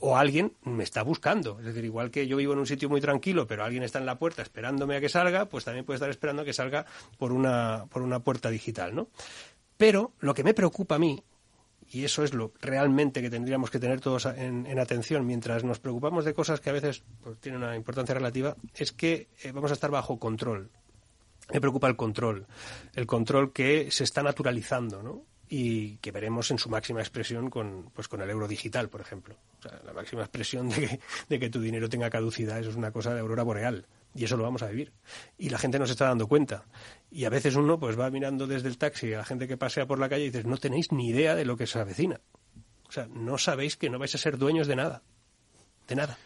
[0.00, 1.58] O alguien me está buscando.
[1.58, 4.06] Es decir, igual que yo vivo en un sitio muy tranquilo, pero alguien está en
[4.06, 6.86] la puerta esperándome a que salga, pues también puede estar esperando a que salga
[7.18, 9.08] por una, por una puerta digital, ¿no?
[9.76, 11.22] Pero lo que me preocupa a mí,
[11.90, 15.78] y eso es lo realmente que tendríamos que tener todos en, en atención mientras nos
[15.78, 19.70] preocupamos de cosas que a veces pues, tienen una importancia relativa, es que eh, vamos
[19.70, 20.70] a estar bajo control.
[21.52, 22.46] Me preocupa el control,
[22.94, 25.24] el control que se está naturalizando, ¿no?
[25.48, 29.36] y que veremos en su máxima expresión con, pues con el euro digital, por ejemplo.
[29.58, 32.76] O sea, la máxima expresión de que, de que tu dinero tenga caducidad, eso es
[32.76, 33.86] una cosa de aurora boreal.
[34.14, 34.92] Y eso lo vamos a vivir.
[35.36, 36.64] Y la gente no se está dando cuenta.
[37.10, 39.86] Y a veces uno pues va mirando desde el taxi a la gente que pasea
[39.86, 42.20] por la calle y dices, no tenéis ni idea de lo que se avecina.
[42.88, 45.02] O sea, no sabéis que no vais a ser dueños de nada.
[45.86, 46.18] De nada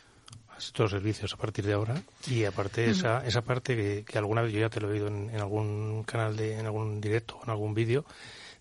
[0.59, 4.53] estos servicios a partir de ahora y aparte esa esa parte que, que alguna vez
[4.53, 7.45] yo ya te lo he oído en, en algún canal de en algún directo o
[7.45, 8.05] en algún vídeo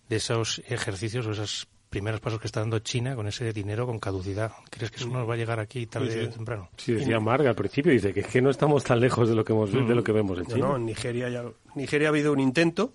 [0.08, 3.98] de esos ejercicios o esos primeros pasos que está dando China con ese dinero con
[4.00, 4.50] caducidad.
[4.70, 6.26] ¿Crees que eso nos va a llegar aquí tarde Sí, sí.
[6.26, 6.68] o temprano?
[6.76, 9.44] Sí, decía Marga al principio, dice que es que no estamos tan lejos de lo
[9.44, 10.68] que hemos, de lo que vemos en No, China.
[10.68, 12.92] no, en Nigeria, ya, Nigeria ha habido un intento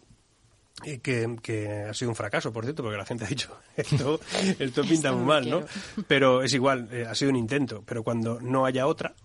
[0.86, 4.20] eh, que, ha sido un fracaso, por cierto, porque la gente ha dicho esto,
[4.60, 5.64] esto pinta muy mal, ¿no?
[6.08, 7.84] Pero es igual, eh, ha sido un intento.
[7.84, 9.16] Pero cuando no haya otra,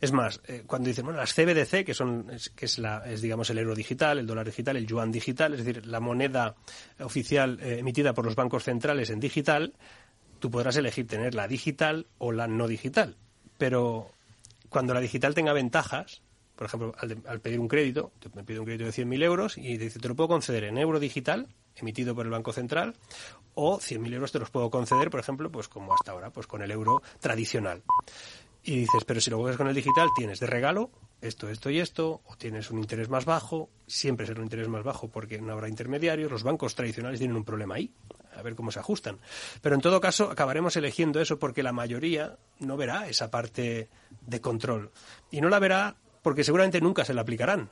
[0.00, 3.50] es más, eh, cuando dicen, bueno, las CBDC, que son, que es la, es digamos
[3.50, 6.54] el euro digital, el dólar digital, el yuan digital, es decir, la moneda
[7.00, 9.74] oficial emitida por los bancos centrales en digital,
[10.38, 13.16] tú podrás elegir tener la digital o la no digital.
[13.58, 14.10] Pero
[14.68, 16.22] cuando la digital tenga ventajas,
[16.60, 19.98] por ejemplo, al, pedir un crédito, me pide un crédito de 100.000 euros y dice,
[19.98, 22.96] te lo puedo conceder en euro digital, emitido por el Banco Central,
[23.54, 26.60] o 100.000 euros te los puedo conceder, por ejemplo, pues como hasta ahora, pues con
[26.60, 27.82] el euro tradicional.
[28.62, 30.90] Y dices, pero si lo juegas con el digital, tienes de regalo
[31.22, 34.84] esto, esto y esto, o tienes un interés más bajo, siempre será un interés más
[34.84, 37.90] bajo porque no habrá intermediarios, los bancos tradicionales tienen un problema ahí,
[38.36, 39.16] a ver cómo se ajustan.
[39.62, 43.88] Pero en todo caso, acabaremos eligiendo eso porque la mayoría no verá esa parte
[44.26, 44.90] de control.
[45.30, 47.70] Y no la verá porque seguramente nunca se la aplicarán,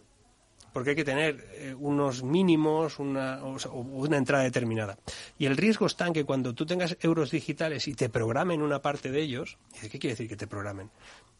[0.72, 4.98] porque hay que tener eh, unos mínimos, una, o una entrada determinada.
[5.38, 8.80] Y el riesgo está en que cuando tú tengas euros digitales y te programen una
[8.80, 10.90] parte de ellos, ¿qué quiere decir que te programen?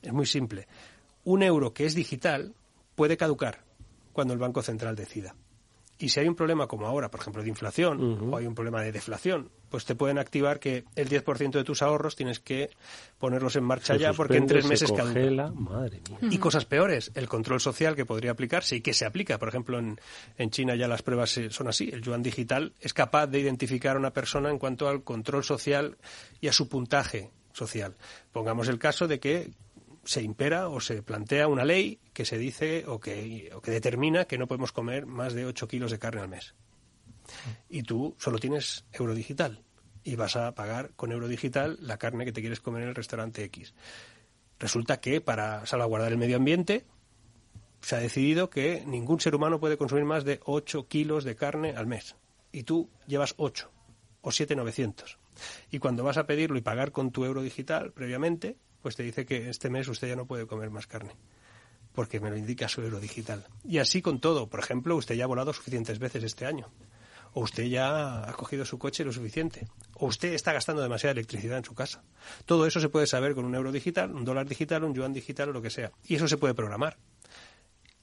[0.03, 0.67] Es muy simple.
[1.25, 2.55] Un euro que es digital
[2.95, 3.65] puede caducar
[4.13, 5.35] cuando el Banco Central decida.
[6.01, 8.81] Y si hay un problema como ahora, por ejemplo, de inflación, o hay un problema
[8.83, 12.71] de deflación, pues te pueden activar que el 10% de tus ahorros tienes que
[13.19, 16.19] ponerlos en marcha ya porque en tres meses congela, madre mía.
[16.31, 19.39] Y cosas peores, el control social que podría aplicarse y que se aplica.
[19.39, 20.01] Por ejemplo, en,
[20.37, 21.91] en China ya las pruebas son así.
[21.93, 25.99] El yuan digital es capaz de identificar a una persona en cuanto al control social
[26.41, 27.97] y a su puntaje social.
[28.33, 29.51] Pongamos el caso de que
[30.09, 34.25] se impera o se plantea una ley que se dice o que, o que determina
[34.25, 36.55] que no podemos comer más de 8 kilos de carne al mes.
[37.69, 39.63] Y tú solo tienes euro digital
[40.03, 42.95] y vas a pagar con euro digital la carne que te quieres comer en el
[42.95, 43.75] restaurante X.
[44.59, 46.87] Resulta que para salvaguardar el medio ambiente
[47.83, 51.75] se ha decidido que ningún ser humano puede consumir más de 8 kilos de carne
[51.77, 52.17] al mes.
[52.51, 53.71] Y tú llevas 8
[54.23, 55.19] o 7,900.
[55.71, 59.27] Y cuando vas a pedirlo y pagar con tu euro digital previamente, pues te dice
[59.27, 61.13] que este mes usted ya no puede comer más carne,
[61.93, 63.47] porque me lo indica su euro digital.
[63.65, 64.49] Y así con todo.
[64.49, 66.69] Por ejemplo, usted ya ha volado suficientes veces este año.
[67.35, 69.67] O usted ya ha cogido su coche lo suficiente.
[69.95, 72.03] O usted está gastando demasiada electricidad en su casa.
[72.47, 75.51] Todo eso se puede saber con un euro digital, un dólar digital, un yuan digital
[75.51, 75.93] o lo que sea.
[76.07, 76.97] Y eso se puede programar.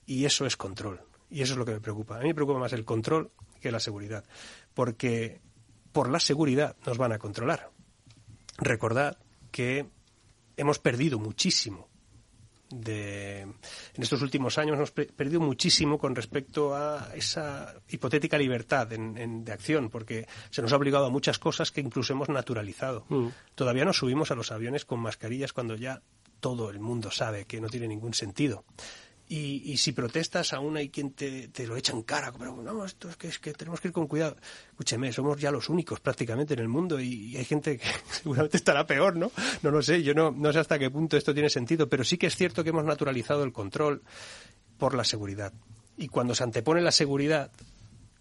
[0.05, 1.01] Y eso es control.
[1.29, 2.17] Y eso es lo que me preocupa.
[2.17, 4.23] A mí me preocupa más el control que la seguridad.
[4.73, 5.41] Porque
[5.91, 7.71] por la seguridad nos van a controlar.
[8.57, 9.17] Recordad
[9.51, 9.87] que
[10.57, 11.89] hemos perdido muchísimo.
[12.67, 13.53] De, en
[14.03, 20.27] estos últimos años hemos perdido muchísimo con respecto a esa hipotética libertad de acción, porque
[20.49, 23.05] se nos ha obligado a muchas cosas que incluso hemos naturalizado.
[23.07, 23.27] Mm.
[23.53, 26.01] Todavía no subimos a los aviones con mascarillas cuando ya
[26.39, 28.65] todo el mundo sabe que no tiene ningún sentido.
[29.27, 32.85] Y, y, si protestas aún hay quien te, te, lo echa en cara, pero no,
[32.85, 34.37] esto es que, es que tenemos que ir con cuidado.
[34.69, 38.85] Escúcheme, somos ya los únicos prácticamente en el mundo y, hay gente que seguramente estará
[38.85, 39.31] peor, ¿no?
[39.63, 42.19] No lo sé, yo no, no sé hasta qué punto esto tiene sentido, pero sí
[42.19, 44.03] que es cierto que hemos naturalizado el control
[44.77, 45.51] por la seguridad.
[45.97, 47.51] Y cuando se antepone la seguridad,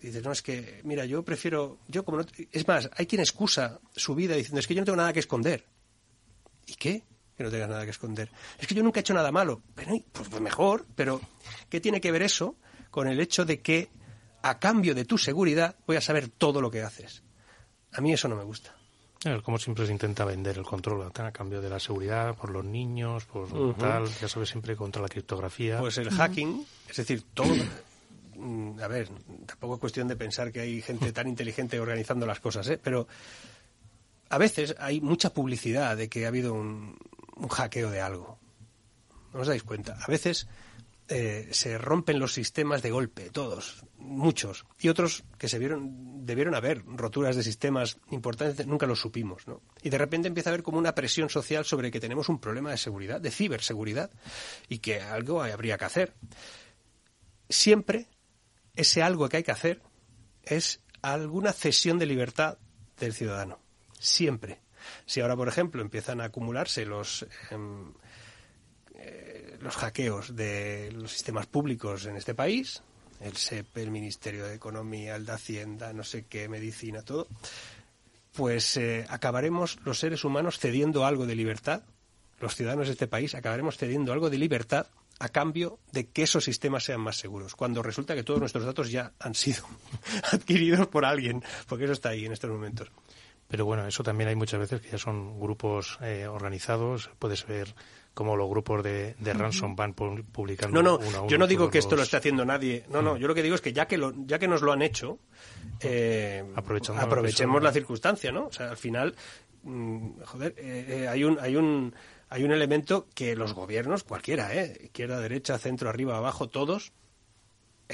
[0.00, 3.78] dices, no, es que, mira, yo prefiero, yo como no, es más, hay quien excusa
[3.94, 5.66] su vida diciendo, es que yo no tengo nada que esconder.
[6.66, 7.02] ¿Y qué?
[7.36, 8.30] Que no tengas nada que esconder.
[8.58, 9.62] Es que yo nunca he hecho nada malo.
[9.74, 11.20] Pero, pues, pues mejor, pero
[11.68, 12.56] ¿qué tiene que ver eso
[12.90, 13.90] con el hecho de que
[14.42, 17.22] a cambio de tu seguridad voy a saber todo lo que haces?
[17.92, 18.74] A mí eso no me gusta.
[19.42, 23.24] Como siempre se intenta vender el control a cambio de la seguridad, por los niños,
[23.24, 25.78] por tal, ya sabes, siempre contra la criptografía.
[25.78, 27.54] Pues el hacking, es decir, todo.
[28.36, 29.08] Mm, a ver,
[29.46, 32.78] tampoco es cuestión de pensar que hay gente tan inteligente organizando las cosas, ¿eh?
[32.82, 33.06] pero
[34.28, 36.98] a veces hay mucha publicidad de que ha habido un,
[37.36, 38.38] un hackeo de algo.
[39.32, 39.98] ¿No os dais cuenta?
[40.00, 40.46] A veces
[41.08, 46.54] eh, se rompen los sistemas de golpe, todos, muchos, y otros que se vieron, debieron
[46.54, 49.60] haber roturas de sistemas importantes, nunca los supimos, ¿no?
[49.82, 52.70] Y de repente empieza a haber como una presión social sobre que tenemos un problema
[52.70, 54.10] de seguridad, de ciberseguridad,
[54.68, 56.14] y que algo habría que hacer.
[57.50, 58.08] Siempre
[58.74, 59.82] ese algo que hay que hacer
[60.42, 62.58] es alguna cesión de libertad
[62.98, 63.58] del ciudadano.
[63.98, 64.63] Siempre.
[65.06, 67.92] Si ahora, por ejemplo, empiezan a acumularse los, em,
[68.96, 72.82] eh, los hackeos de los sistemas públicos en este país,
[73.20, 77.26] el SEP, el Ministerio de Economía, el de Hacienda, no sé qué, Medicina, todo,
[78.34, 81.82] pues eh, acabaremos los seres humanos cediendo algo de libertad,
[82.40, 84.86] los ciudadanos de este país acabaremos cediendo algo de libertad
[85.20, 88.90] a cambio de que esos sistemas sean más seguros, cuando resulta que todos nuestros datos
[88.90, 89.64] ya han sido
[90.32, 92.90] adquiridos por alguien, porque eso está ahí en estos momentos.
[93.48, 97.74] Pero bueno, eso también hay muchas veces que ya son grupos eh, organizados, puedes ver
[98.14, 100.80] cómo los grupos de, de ransom van publicando.
[100.80, 102.84] No, no, uno a uno yo no digo que esto lo esté haciendo nadie.
[102.88, 104.72] No, no, yo lo que digo es que ya que, lo, ya que nos lo
[104.72, 105.18] han hecho,
[105.80, 108.46] eh, aprovechemos la circunstancia, ¿no?
[108.46, 109.14] O sea, al final,
[109.64, 111.94] mm, joder, eh, eh, hay un, hay un,
[112.30, 114.78] hay un elemento que los gobiernos, cualquiera, ¿eh?
[114.84, 116.92] izquierda, derecha, centro, arriba, abajo, todos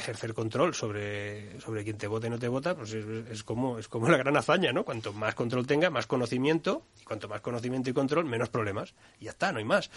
[0.00, 3.88] ejercer control sobre, sobre quien te vota y no te vota, pues es, como, es
[3.88, 4.84] como la gran hazaña, ¿no?
[4.84, 8.94] Cuanto más control tenga, más conocimiento, y cuanto más conocimiento y control, menos problemas.
[9.18, 9.90] Y ya está, no hay más.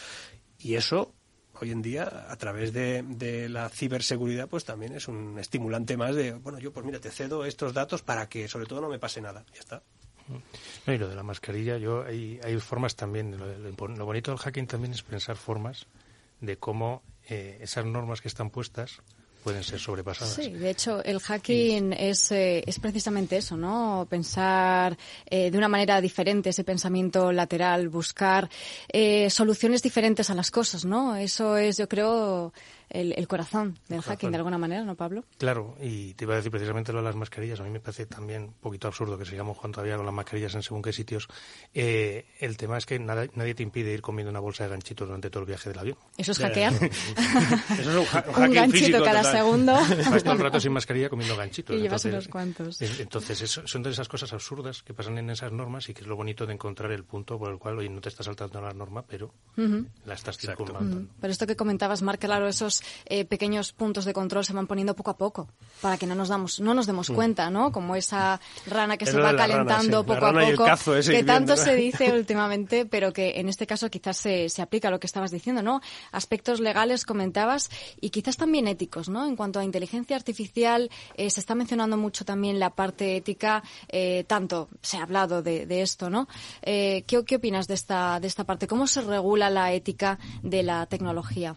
[0.60, 1.14] Y eso,
[1.60, 6.16] hoy en día, a través de, de la ciberseguridad, pues también es un estimulante más
[6.16, 9.00] de, bueno, yo pues mira, te cedo estos datos para que sobre todo no me
[9.00, 9.44] pase nada.
[9.54, 9.82] Ya está.
[10.86, 13.38] No, y lo de la mascarilla, yo hay, hay formas también.
[13.38, 15.88] Lo bonito del hacking también es pensar formas
[16.40, 19.02] de cómo eh, esas normas que están puestas
[19.44, 20.34] pueden ser sobrepasadas.
[20.34, 24.08] Sí, de hecho, el hacking es, eh, es precisamente eso, ¿no?
[24.10, 28.50] Pensar eh, de una manera diferente, ese pensamiento lateral, buscar
[28.88, 31.16] eh, soluciones diferentes a las cosas, ¿no?
[31.16, 32.54] Eso es, yo creo,
[32.94, 35.26] el, el corazón del hacking, de alguna manera, ¿no, Pablo?
[35.38, 37.60] Claro, y te iba a decir precisamente lo de las mascarillas.
[37.60, 40.56] A mí me parece también un poquito absurdo que sigamos jugando todavía con las mascarillas
[40.56, 41.28] en según qué sitios.
[41.74, 45.08] Eh, el tema es que nada- nadie te impide ir comiendo una bolsa de ganchitos
[45.08, 45.98] durante todo el viaje del avión.
[46.18, 46.74] Eso es hackear.
[47.80, 49.36] Eso es un, ha- un Un ganchito físico cada total.
[49.38, 49.74] segundo.
[49.74, 51.76] Vas todo el rato sin mascarilla comiendo ganchitos.
[51.76, 52.82] Y llevas Entonces- unos cuantos.
[52.82, 56.02] es- Entonces, eso- son de esas cosas absurdas que pasan en esas normas y que
[56.02, 58.62] es lo bonito de encontrar el punto por el cual, oye, no te estás saltando
[58.62, 59.34] la norma, pero
[60.06, 61.08] la estás circunvalando.
[61.20, 64.96] Pero esto que comentabas, Marc, claro, esos eh, pequeños puntos de control se van poniendo
[64.96, 65.48] poco a poco
[65.82, 67.72] para que no nos damos, no nos demos cuenta, ¿no?
[67.72, 70.08] Como esa rana que Es se va rana, calentando sí.
[70.08, 74.18] Poco a poco, cazo que tanto se dice últimamente, pero que en este caso quizás
[74.18, 75.82] se, se aplica a lo que estabas diciendo, ¿no?
[76.12, 77.70] Aspectos legales comentabas
[78.00, 79.26] y quizás también éticos, ¿no?
[79.26, 84.24] En cuanto a inteligencia artificial, eh, se está mencionando mucho también la parte ética, eh,
[84.28, 86.28] tanto se ha hablado de, de esto, ¿no?
[86.62, 88.68] Eh, ¿qué, ¿Qué opinas de esta, de esta parte?
[88.68, 91.56] ¿Cómo se regula la ética de la tecnología?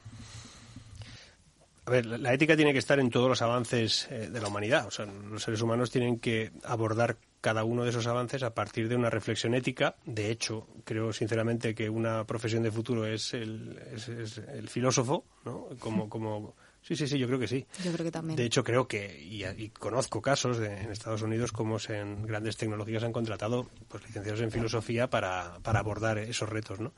[1.87, 4.87] A ver, la ética tiene que estar en todos los avances eh, de la humanidad.
[4.87, 8.88] O sea, los seres humanos tienen que abordar cada uno de esos avances a partir
[8.88, 9.94] de una reflexión ética.
[10.05, 15.25] De hecho, creo sinceramente que una profesión de futuro es el, es, es el filósofo,
[15.44, 15.68] ¿no?
[15.79, 17.64] Como, como, sí, sí, sí, yo creo que sí.
[17.85, 18.37] Yo creo que también.
[18.37, 22.27] De hecho, creo que, y, y conozco casos de, en Estados Unidos como se en
[22.27, 26.94] grandes tecnológicas han contratado pues, licenciados en filosofía para, para abordar esos retos, ¿no?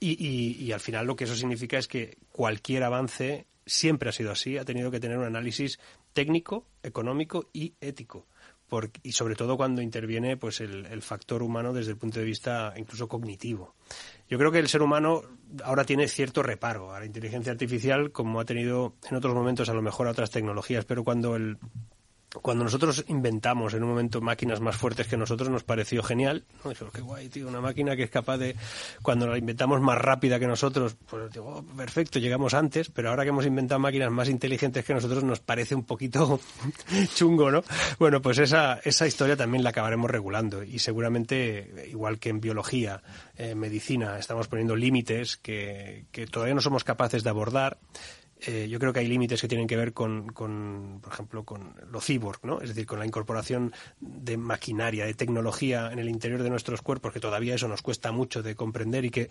[0.00, 4.12] Y, y- y al final lo que eso significa es que cualquier avance siempre ha
[4.12, 5.78] sido así, ha tenido que tener un análisis
[6.12, 8.26] técnico, económico y ético.
[9.02, 12.74] Y sobre todo cuando interviene pues el, el factor humano desde el punto de vista
[12.76, 13.74] incluso cognitivo.
[14.28, 15.22] Yo creo que el ser humano
[15.62, 19.74] ahora tiene cierto reparo a la inteligencia artificial, como ha tenido en otros momentos a
[19.74, 21.58] lo mejor a otras tecnologías, pero cuando el,
[22.42, 26.70] cuando nosotros inventamos en un momento máquinas más fuertes que nosotros nos pareció genial, ¿no?
[26.70, 28.56] Dijimos, qué guay, tío, una máquina que es capaz de,
[29.02, 33.22] cuando la inventamos más rápida que nosotros, pues digo, oh, perfecto, llegamos antes, pero ahora
[33.22, 36.40] que hemos inventado máquinas más inteligentes que nosotros nos parece un poquito
[37.14, 37.62] chungo, ¿no?
[37.98, 43.02] Bueno, pues esa, esa historia también la acabaremos regulando y seguramente, igual que en biología,
[43.36, 47.78] eh, medicina, estamos poniendo límites que, que todavía no somos capaces de abordar.
[48.40, 51.74] Eh, yo creo que hay límites que tienen que ver con, con, por ejemplo, con
[51.90, 52.60] lo cyborg, ¿no?
[52.60, 57.12] Es decir, con la incorporación de maquinaria, de tecnología en el interior de nuestros cuerpos,
[57.12, 59.30] que todavía eso nos cuesta mucho de comprender y que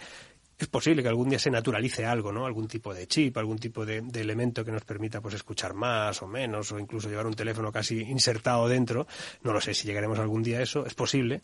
[0.58, 2.46] es posible que algún día se naturalice algo, ¿no?
[2.46, 6.28] Algún tipo de chip, algún tipo de, elemento que nos permita, pues, escuchar más o
[6.28, 9.06] menos, o incluso llevar un teléfono casi insertado dentro.
[9.44, 11.42] No lo sé si llegaremos algún día a eso, es posible,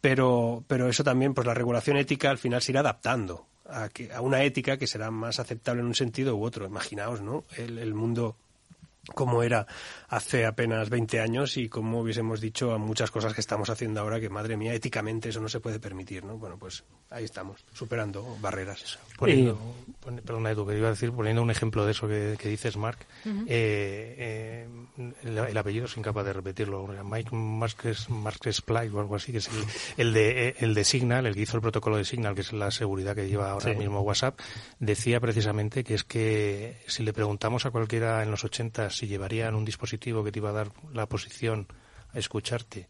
[0.00, 4.12] pero, pero eso también, pues, la regulación ética al final se irá adaptando a, que,
[4.12, 6.66] a una ética que será más aceptable en un sentido u otro.
[6.66, 7.44] Imaginaos, ¿no?
[7.56, 8.36] El, el mundo
[9.14, 9.66] como era
[10.08, 14.20] hace apenas 20 años y como hubiésemos dicho a muchas cosas que estamos haciendo ahora
[14.20, 16.38] que, madre mía, éticamente eso no se puede permitir, ¿no?
[16.38, 18.98] Bueno, pues ahí estamos, superando barreras.
[19.18, 19.58] Poniendo,
[20.00, 22.76] pon- perdona, Edu, que iba a decir, poniendo un ejemplo de eso que, que dices,
[22.76, 22.98] Mark,
[23.48, 24.66] eh,
[24.98, 29.32] eh, el, el apellido soy incapaz de repetirlo, Mike Marques, Marques Ply o algo así,
[29.32, 32.04] que es el, el de, eh, el de Signal, el que hizo el protocolo de
[32.04, 33.76] Signal, que es la seguridad que lleva ahora Sí.
[33.76, 34.38] mismo WhatsApp,
[34.78, 39.54] decía precisamente que es que si le preguntamos a cualquiera en los 80 si llevarían
[39.54, 41.66] un dispositivo que te iba a dar la posición
[42.14, 42.88] a escucharte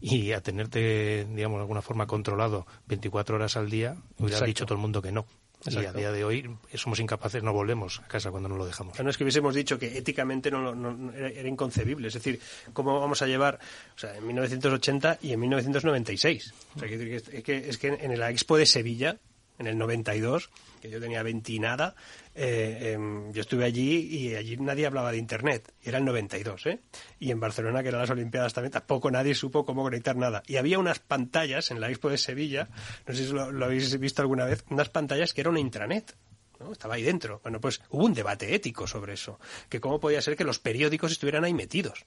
[0.00, 4.46] y a tenerte, digamos, de alguna forma controlado 24 horas al día, hubiera Exacto.
[4.46, 5.26] dicho todo el mundo que no.
[5.66, 8.96] Y a día de hoy somos incapaces, no volvemos a casa cuando no lo dejamos.
[9.00, 12.06] No es que hubiésemos dicho que éticamente no, no- no- era, inconcebible.
[12.06, 12.38] Es decir,
[12.72, 13.58] ¿cómo vamos a llevar
[13.96, 16.54] o sea, en 1980 y en 1996?
[16.76, 19.16] O sea, que es, es que, es que en la Expo de Sevilla,
[19.58, 20.48] en el 92,
[20.80, 21.96] que yo tenía 20 y nada,
[22.40, 25.72] eh, em, yo estuve allí y allí nadie hablaba de Internet.
[25.82, 26.80] Era el 92, ¿eh?
[27.18, 30.42] Y en Barcelona, que eran las Olimpiadas también, tampoco nadie supo cómo conectar nada.
[30.46, 32.68] Y había unas pantallas en la Expo de Sevilla,
[33.06, 36.14] no sé si lo, lo habéis visto alguna vez, unas pantallas que era una intranet.
[36.60, 36.72] ¿no?
[36.72, 37.40] Estaba ahí dentro.
[37.42, 39.40] Bueno, pues hubo un debate ético sobre eso.
[39.68, 42.06] Que cómo podía ser que los periódicos estuvieran ahí metidos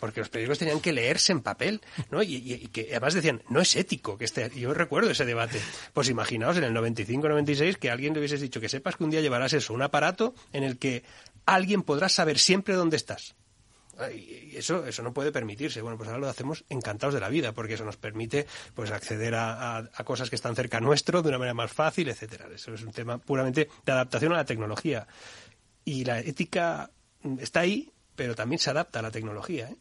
[0.00, 1.80] porque los periódicos tenían que leerse en papel,
[2.10, 2.22] ¿no?
[2.22, 4.50] Y, que además decían, no es ético que esté...
[4.50, 5.60] Yo recuerdo ese debate.
[5.92, 9.20] Pues imaginaos en el 95-96 que alguien le hubiese dicho que sepas que un día
[9.20, 11.04] llevarás eso, un aparato en el que
[11.46, 13.34] alguien podrá saber siempre dónde estás.
[14.12, 15.80] Y eso, eso no puede permitirse.
[15.80, 19.34] Bueno, pues ahora lo hacemos encantados de la vida, porque eso nos permite pues acceder
[19.36, 22.48] a, cosas que están cerca nuestro de una manera más fácil, etcétera.
[22.54, 25.06] Eso es un tema puramente de adaptación a la tecnología.
[25.84, 26.90] Y la ética
[27.38, 29.68] está ahí, pero también se adapta a la tecnología.
[29.68, 29.76] ¿eh?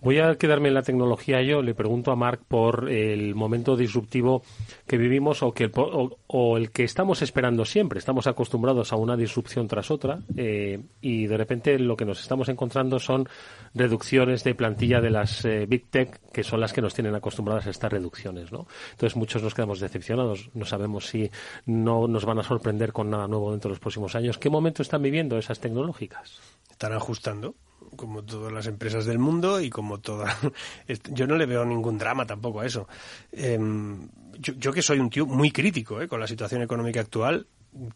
[0.00, 1.62] Voy a quedarme en la tecnología yo.
[1.62, 4.42] Le pregunto a Marc por el momento disruptivo
[4.86, 7.98] que vivimos o, que, o, el que estamos esperando siempre.
[7.98, 12.48] Estamos acostumbrados a una disrupción tras otra eh, y de repente lo que nos estamos
[12.48, 13.28] encontrando son
[13.74, 17.66] reducciones de plantilla de las eh, Big Tech que son las que nos tienen acostumbradas
[17.66, 18.52] a estas reducciones.
[18.52, 18.66] ¿no?
[18.92, 20.50] Entonces muchos nos quedamos decepcionados.
[20.54, 21.30] No sabemos si
[21.64, 24.38] no nos van a sorprender con nada nuevo dentro de los próximos años.
[24.38, 26.40] ¿Qué momento están viviendo esas tecnológicas?
[26.70, 27.54] Están ajustando
[27.96, 30.36] como todas las empresas del mundo y como toda.
[31.10, 32.88] yo no le veo ningún drama tampoco a eso.
[33.32, 37.46] Em, yo, que soy un tío muy crítico eh, con la situación económica actual,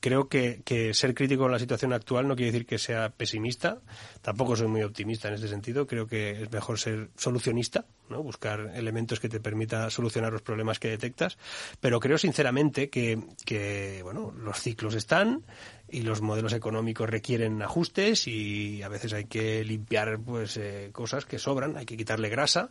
[0.00, 3.80] creo que, que, ser crítico con la situación actual no quiere decir que sea pesimista.
[4.22, 5.86] Tampoco soy muy optimista en ese sentido.
[5.86, 8.22] Creo que es mejor ser solucionista, ¿no?
[8.22, 11.38] buscar elementos que te permita solucionar los problemas que detectas.
[11.80, 15.44] Pero creo sinceramente que, que bueno, los ciclos están
[15.90, 21.24] y los modelos económicos requieren ajustes y a veces hay que limpiar pues eh, cosas
[21.24, 22.70] que sobran, hay que quitarle grasa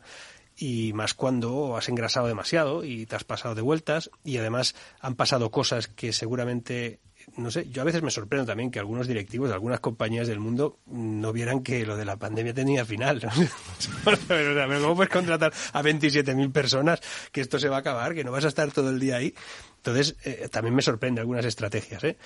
[0.55, 5.15] y más cuando has engrasado demasiado y te has pasado de vueltas y además han
[5.15, 6.99] pasado cosas que seguramente
[7.35, 10.39] no sé, yo a veces me sorprendo también que algunos directivos de algunas compañías del
[10.39, 13.21] mundo no vieran que lo de la pandemia tenía final.
[14.03, 17.01] ¿Cómo puedes contratar a 27.000 personas
[17.31, 19.33] que esto se va a acabar, que no vas a estar todo el día ahí?
[19.77, 22.03] Entonces, eh, también me sorprende algunas estrategias.
[22.03, 22.17] ¿eh?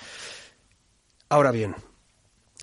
[1.34, 1.74] Ahora bien,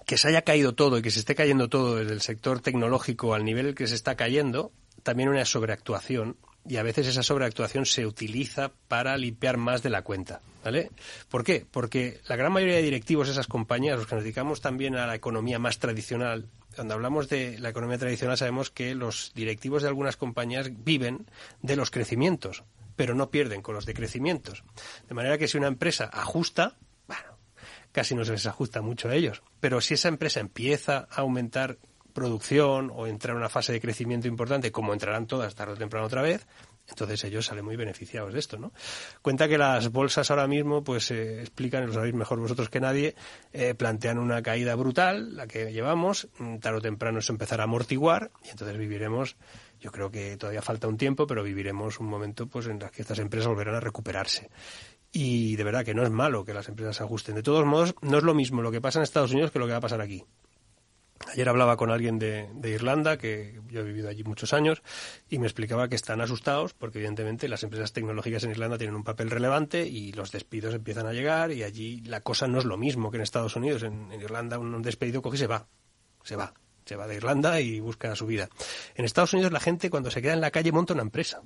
[0.06, 3.34] que se haya caído todo y que se esté cayendo todo desde el sector tecnológico
[3.34, 4.72] al nivel que se está cayendo,
[5.04, 10.04] también una sobreactuación y a veces esa sobreactuación se utiliza para limpiar más de la
[10.04, 10.90] cuenta, ¿vale?
[11.28, 11.66] ¿Por qué?
[11.70, 15.06] Porque la gran mayoría de directivos de esas compañías, los que nos dedicamos también a
[15.06, 19.90] la economía más tradicional, cuando hablamos de la economía tradicional sabemos que los directivos de
[19.90, 21.26] algunas compañías viven
[21.62, 22.64] de los crecimientos,
[22.96, 24.64] pero no pierden con los decrecimientos.
[25.10, 26.78] De manera que si una empresa ajusta,
[27.92, 31.78] casi no se les ajusta mucho a ellos, pero si esa empresa empieza a aumentar
[32.14, 36.06] producción o entrar en una fase de crecimiento importante, como entrarán todas tarde o temprano
[36.06, 36.46] otra vez,
[36.90, 38.74] entonces ellos salen muy beneficiados de esto, ¿no?
[39.22, 43.16] Cuenta que las bolsas ahora mismo, pues eh, explican, lo sabéis mejor vosotros que nadie,
[43.54, 47.66] eh, plantean una caída brutal, la que llevamos, mm, tarde o temprano eso empezará a
[47.66, 49.38] amortiguar y entonces viviremos,
[49.80, 53.04] yo creo que todavía falta un tiempo, pero viviremos un momento pues en el que
[53.04, 54.50] estas empresas volverán a recuperarse.
[55.12, 57.36] Y de verdad que no es malo que las empresas se ajusten.
[57.36, 59.66] De todos modos, no es lo mismo lo que pasa en Estados Unidos que lo
[59.66, 60.24] que va a pasar aquí.
[61.28, 64.82] Ayer hablaba con alguien de, Irlanda, que yo he vivido allí muchos años,
[65.30, 69.04] y me explicaba que están asustados porque evidentemente las empresas tecnológicas en Irlanda tienen un
[69.04, 72.78] papel relevante y los despidos empiezan a llegar y allí la cosa no es lo
[72.78, 73.84] mismo que en Estados Unidos.
[73.84, 75.68] En, Irlanda un, despedido coge y se va,
[76.24, 76.54] se va,
[76.86, 78.50] se va de Irlanda y busca su vida.
[78.96, 81.42] En Estados Unidos la gente cuando se queda en la calle monta una empresa,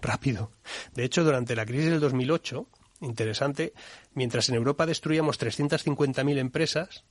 [0.00, 0.52] rápido.
[0.94, 2.66] De hecho, durante la crisis del 2008,
[3.02, 3.72] interesante,
[4.14, 7.04] mientras en Europa destruíamos 350.000 empresas,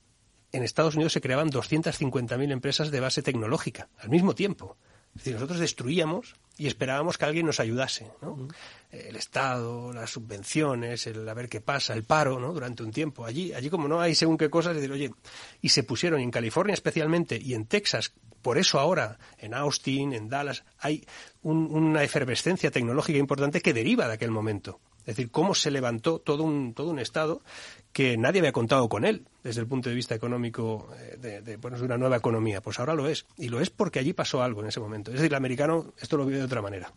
[0.52, 4.76] en Estados Unidos se creaban 250.000 empresas de base tecnológica al mismo tiempo.
[5.14, 8.48] Es decir, nosotros destruíamos y esperábamos que alguien nos ayudase, ¿no?
[8.90, 12.52] El Estado, las subvenciones, el a ver qué pasa, el paro, ¿no?
[12.54, 13.26] Durante un tiempo.
[13.26, 15.12] Allí, allí como no hay según qué cosas, decir, oye,
[15.60, 20.28] y se pusieron en California especialmente y en Texas, por eso ahora en Austin, en
[20.28, 21.06] Dallas, hay
[21.42, 24.80] una efervescencia tecnológica importante que deriva de aquel momento.
[25.02, 27.42] Es decir, cómo se levantó todo un, todo un Estado
[27.92, 31.56] que nadie había contado con él desde el punto de vista económico eh, de, de,
[31.56, 32.60] bueno, de una nueva economía.
[32.62, 33.26] Pues ahora lo es.
[33.36, 35.10] Y lo es porque allí pasó algo en ese momento.
[35.10, 36.92] Es decir, el americano esto lo vive de otra manera.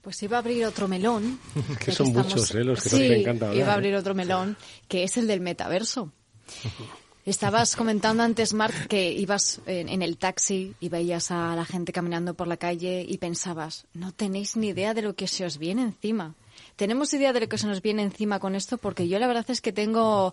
[0.00, 1.38] Pues iba a abrir otro melón.
[1.84, 2.64] que son muchos, ¿eh?
[2.64, 4.56] Los que sí, te encanta iba a abrir otro melón,
[4.88, 6.12] que es el del metaverso.
[7.28, 12.32] Estabas comentando antes, Mark, que ibas en, el taxi y veías a la gente caminando
[12.32, 15.82] por la calle y pensabas, no tenéis ni idea de lo que se os viene
[15.82, 16.34] encima.
[16.76, 18.78] ¿Tenemos idea de lo que se nos viene encima con esto?
[18.78, 20.32] Porque yo la verdad es que tengo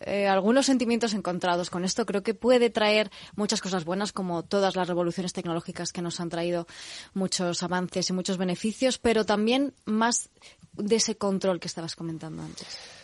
[0.00, 2.06] eh, algunos sentimientos encontrados con esto.
[2.06, 6.28] Creo que puede traer muchas cosas buenas, como todas las revoluciones tecnológicas que nos han
[6.28, 6.66] traído
[7.14, 10.28] muchos avances y muchos beneficios, pero también más
[10.72, 13.01] de ese control que estabas comentando antes.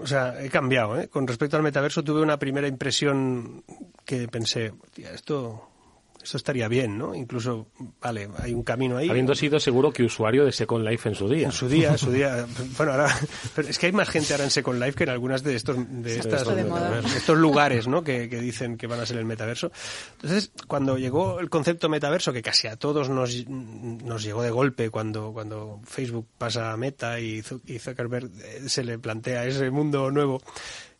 [0.00, 1.08] O sea, he cambiado, ¿eh?
[1.08, 3.64] Con respecto al metaverso tuve una primera impresión
[4.04, 5.71] que pensé, esto
[6.22, 7.14] Eso estaría bien, ¿no?
[7.14, 7.68] Incluso,
[8.00, 9.08] vale, hay un camino ahí.
[9.08, 11.46] Habiendo sido seguro que usuario de Second Life en su día.
[11.46, 12.46] En su día, en su día.
[12.76, 13.08] Bueno, ahora,
[13.54, 15.76] pero es que hay más gente ahora en Second Life que en algunas de estos,
[15.88, 16.46] de estas,
[17.16, 18.04] estos lugares, ¿no?
[18.04, 19.72] Que, que, dicen que van a ser el metaverso.
[20.12, 24.90] Entonces, cuando llegó el concepto metaverso, que casi a todos nos, nos llegó de golpe
[24.90, 30.40] cuando, cuando Facebook pasa a Meta y Zuckerberg eh, se le plantea ese mundo nuevo,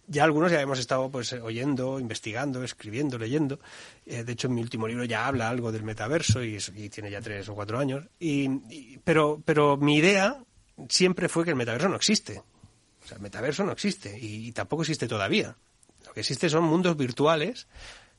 [0.07, 3.61] ya algunos ya hemos estado pues oyendo, investigando, escribiendo, leyendo.
[4.07, 6.59] Eh, de hecho, en mi último libro ya habla algo del metaverso y,
[6.90, 8.05] tiene ya tres o cuatro años.
[8.18, 10.42] Y, pero, pero mi idea
[10.88, 12.42] siempre fue que el metaverso no existe.
[13.05, 15.57] O sea, el metaverso no existe y, tampoco existe todavía.
[16.05, 17.66] Lo que existe son mundos virtuales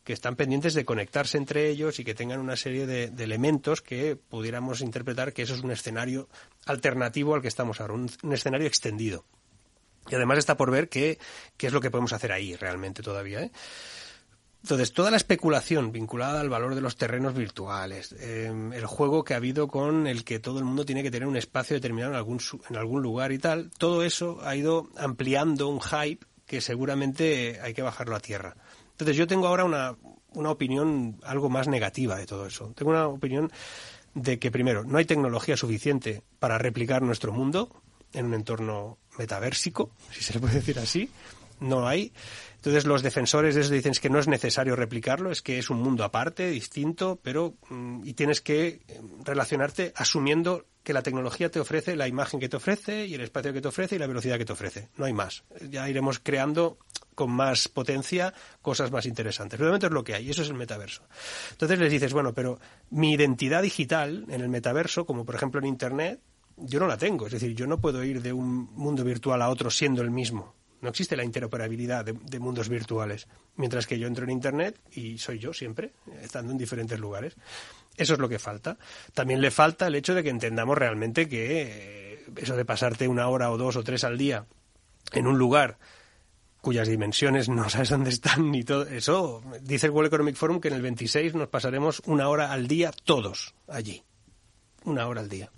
[0.04, 4.18] que están pendientes de conectarse entre ellos y que tengan una serie de, elementos que
[4.18, 6.28] pudiéramos interpretar que eso es un escenario
[6.66, 9.26] alternativo al que estamos ahora, un escenario extendido.
[10.10, 11.18] Y además está por ver qué,
[11.58, 13.42] qué es lo que podemos hacer ahí realmente todavía.
[13.42, 13.52] ¿eh?
[14.64, 19.34] Entonces, toda la especulación vinculada al valor de los terrenos virtuales, em, el juego que
[19.34, 22.18] ha habido con el que todo el mundo tiene que tener un espacio determinado en
[22.18, 22.40] algún,
[22.70, 27.74] en algún lugar y tal, todo eso ha ido ampliando un hype que seguramente hay
[27.74, 28.56] que bajarlo a tierra.
[28.92, 29.98] Entonces, yo tengo ahora una,
[30.34, 32.72] una opinión algo más negativa de todo eso.
[32.74, 33.52] Tengo una opinión
[34.14, 37.83] de que, primero, no hay tecnología suficiente para replicar nuestro mundo
[38.14, 41.10] en un entorno metaversico, si se le puede decir así,
[41.60, 42.12] no hay.
[42.56, 45.82] Entonces los defensores de eso dicen que no es necesario replicarlo, es que es un
[45.82, 51.60] mundo aparte, distinto, pero mm, y tienes que eh, relacionarte asumiendo que la tecnología te
[51.60, 54.38] ofrece la imagen que te ofrece y el espacio que te ofrece y la velocidad
[54.38, 54.90] que te ofrece.
[54.98, 55.44] No hay más.
[55.70, 56.78] Ya iremos creando
[57.16, 59.60] con más potencia cosas más interesantes.
[59.60, 61.04] Realmente es lo que hay, y eso es el metaverso.
[61.52, 62.60] Entonces les dices, bueno, pero
[62.90, 66.20] mi identidad digital en el metaverso, como por ejemplo en Internet,
[66.58, 67.28] yo no la tengo.
[67.28, 70.56] Es decir, yo no puedo ir de un mundo virtual a otro siendo el mismo.
[70.82, 73.28] No existe la interoperabilidad de, mundos virtuales.
[73.56, 77.36] Mientras que yo entro en Internet y soy yo siempre, estando en diferentes lugares.
[77.96, 78.78] Eso es lo que falta.
[79.14, 83.30] También le falta el hecho de que entendamos realmente que eh, eso de pasarte una
[83.30, 84.46] hora o dos o tres al día
[85.14, 85.78] en un lugar
[86.60, 90.70] cuyas dimensiones no sabes dónde están ni todo eso dice el World Economic Forum que
[90.70, 94.04] en el 26 nos pasaremos una hora al día todos allí
[94.86, 95.52] una hora al día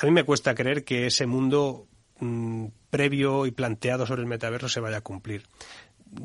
[0.00, 1.86] a mí me cuesta creer que ese mundo
[2.20, 5.42] mm, previo y planteado sobre el metaverso se vaya a cumplir.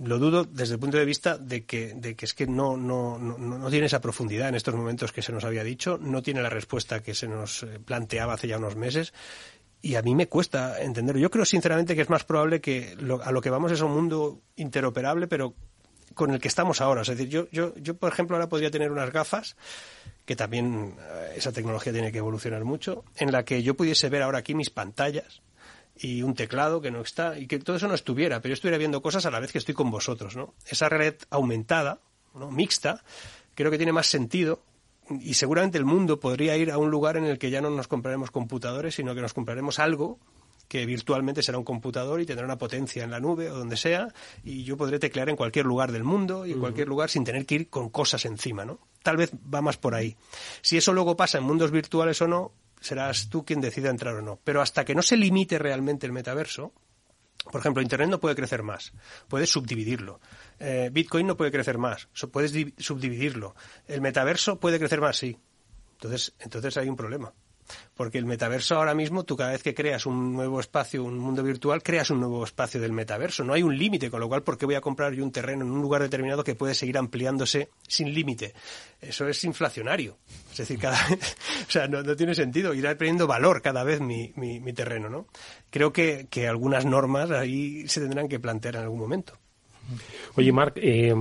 [0.02, 3.70] Lo dudo desde el punto de vista de que, es que no, no, no, no
[3.70, 7.02] tiene esa profundidad en estos momentos que se nos había dicho, no tiene la respuesta
[7.02, 9.14] que se nos eh, planteaba hace ya unos meses
[9.82, 11.20] y a mí me cuesta entenderlo.
[11.20, 14.42] Yo creo sinceramente que es más probable que a lo que vamos es un mundo
[14.56, 15.56] interoperable, pero
[16.14, 17.02] con el que estamos ahora.
[17.02, 19.56] Es decir, yo, yo, yo, por ejemplo, ahora podría tener unas gafas,
[20.26, 24.22] que también eh, esa tecnología tiene que evolucionar mucho, en la que yo pudiese ver
[24.22, 25.42] ahora aquí mis pantallas
[25.96, 28.78] y un teclado que no está, y que todo eso no estuviera, pero yo estuviera
[28.78, 30.54] viendo cosas a la vez que estoy con vosotros, ¿no?
[30.66, 32.00] Esa red aumentada,
[32.34, 32.52] ¿no?
[32.52, 33.04] mixta,
[33.54, 34.64] creo que tiene más sentido
[35.10, 37.88] y seguramente el mundo podría ir a un lugar en el que ya no nos
[37.88, 40.20] compraremos computadores, sino que nos compraremos algo
[40.68, 44.08] que virtualmente será un computador y tendrá una potencia en la nube o donde sea,
[44.44, 47.46] y yo podré teclear en cualquier lugar del mundo y en cualquier lugar sin tener
[47.46, 48.80] que ir con cosas encima, ¿no?
[49.04, 50.16] Tal vez va más por ahí.
[50.62, 54.22] Si eso luego pasa en mundos virtuales o no, serás tú quien decida entrar o
[54.22, 54.40] no.
[54.44, 56.74] Pero hasta que no se limite realmente el metaverso,
[57.52, 58.94] por ejemplo, Internet no puede crecer más,
[59.28, 60.22] puedes subdividirlo.
[60.60, 63.56] Eh, Bitcoin no puede crecer más, puedes subdividirlo.
[63.88, 65.38] El metaverso puede crecer más, sí.
[65.94, 67.34] Entonces, entonces hay un problema.
[67.96, 71.44] Porque el metaverso ahora mismo, tú cada vez que creas un nuevo espacio, un mundo
[71.44, 73.44] virtual, creas un nuevo espacio del metaverso.
[73.44, 75.64] No hay un límite, con lo cual, ¿por qué voy a comprar yo un terreno
[75.64, 78.54] en un lugar determinado que puede seguir ampliándose sin límite?
[79.00, 80.18] Eso es inflacionario.
[80.52, 81.36] Es decir, cada vez,
[81.68, 82.74] o sea, no, tiene sentido.
[82.74, 85.28] Irá perdiendo valor cada vez mi, mi, terreno, ¿no?
[85.70, 89.38] Creo que, que algunas normas ahí se tendrán que plantear en algún momento.
[90.36, 91.14] Oye, Marc, eh,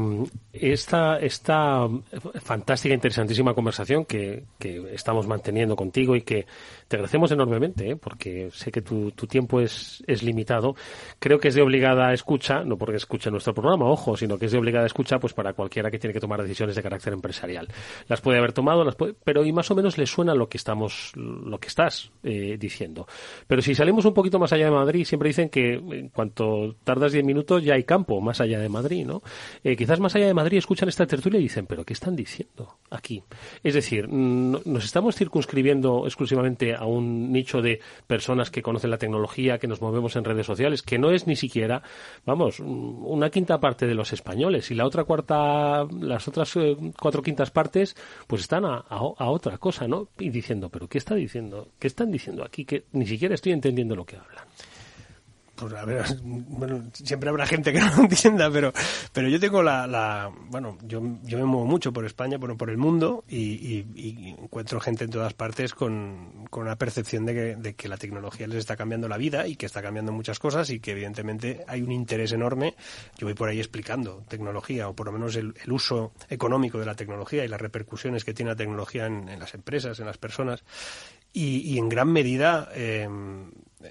[0.52, 1.86] esta, esta
[2.42, 6.46] fantástica, interesantísima conversación que, que, estamos manteniendo contigo y que
[6.88, 7.96] te agradecemos enormemente, ¿eh?
[7.96, 10.76] porque sé que tu, tu tiempo es, es, limitado,
[11.18, 14.52] creo que es de obligada escucha, no porque escuche nuestro programa, ojo, sino que es
[14.52, 17.68] de obligada escucha pues para cualquiera que tiene que tomar decisiones de carácter empresarial.
[18.08, 20.56] Las puede haber tomado, las puede, pero y más o menos le suena lo que
[20.56, 23.06] estamos, lo que estás eh, diciendo.
[23.46, 27.12] Pero si salimos un poquito más allá de Madrid, siempre dicen que en cuanto tardas
[27.12, 29.22] 10 minutos ya hay campo más allá de Madrid, ¿no?
[29.64, 32.78] Eh, quizás más allá de Madrid escuchan esta tertulia y dicen, pero ¿qué están diciendo
[32.90, 33.22] aquí?
[33.62, 39.58] Es decir, nos estamos circunscribiendo exclusivamente a un nicho de personas que conocen la tecnología,
[39.58, 41.82] que nos movemos en redes sociales, que no es ni siquiera,
[42.24, 47.22] vamos, una quinta parte de los españoles y la otra cuarta, las otras eh, cuatro
[47.22, 47.96] quintas partes,
[48.26, 50.08] pues están a, a, otra cosa, ¿no?
[50.18, 51.68] Y diciendo, pero ¿qué está diciendo?
[51.78, 52.64] ¿Qué están diciendo aquí?
[52.64, 54.44] Que ni siquiera estoy entendiendo lo que hablan.
[55.54, 58.72] Pues a ver, bueno, siempre habrá gente que no lo entienda, pero,
[59.12, 62.70] pero yo tengo la, la bueno, yo, yo me muevo mucho por España, por, por
[62.70, 63.84] el mundo y,
[64.42, 68.46] encuentro gente en todas partes con, con una percepción de que, de que, la tecnología
[68.46, 71.82] les está cambiando la vida y que está cambiando muchas cosas y que evidentemente hay
[71.82, 72.74] un interés enorme.
[73.18, 76.94] Yo voy por ahí explicando tecnología o por lo menos el, uso económico de la
[76.94, 80.64] tecnología y las repercusiones que tiene la tecnología en, en las empresas, en las personas
[81.32, 83.08] y, y en gran medida eh,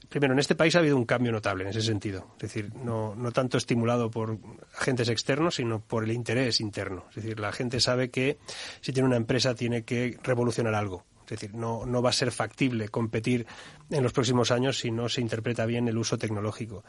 [0.10, 2.28] primero, en este país ha habido un cambio notable en ese sentido.
[2.36, 4.38] Es decir, no, tanto estimulado por
[4.78, 7.06] agentes externos, sino por el interés interno.
[7.10, 8.38] Es decir, la gente sabe que
[8.82, 11.06] si tiene una empresa tiene que revolucionar algo.
[11.24, 13.46] Es decir, no, no va a ser factible competir
[13.89, 16.84] en los próximos años si no se interpreta bien el uso tecnológico.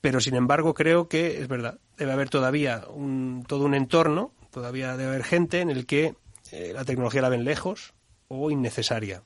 [0.00, 4.96] Pero, sin embargo, creo que es verdad, debe haber todavía un, todo un entorno, todavía
[4.96, 6.14] debe haber gente en el que
[6.50, 7.94] eh, la tecnología la ven lejos
[8.28, 9.22] o innecesaria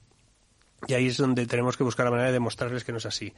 [0.87, 3.33] y ahí es donde tenemos que buscar la manera de demostrarles que no es así.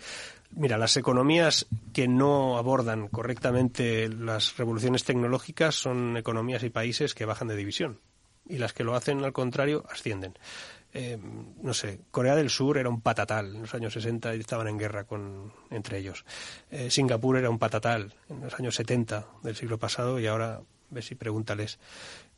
[0.51, 7.25] Mira, las economías que no abordan correctamente las revoluciones tecnológicas son economías y países que
[7.25, 8.01] bajan de división.
[8.49, 10.35] Y las que lo hacen, al contrario, ascienden.
[10.93, 11.19] Eh,
[11.63, 14.79] no sé, Corea del Sur era un patatal en los años 60 y estaban en
[14.79, 16.25] guerra con, entre ellos.
[16.71, 20.61] Eh, Singapur era un patatal en los años 70 del siglo pasado y ahora,
[20.91, 21.79] ves si pregúntales.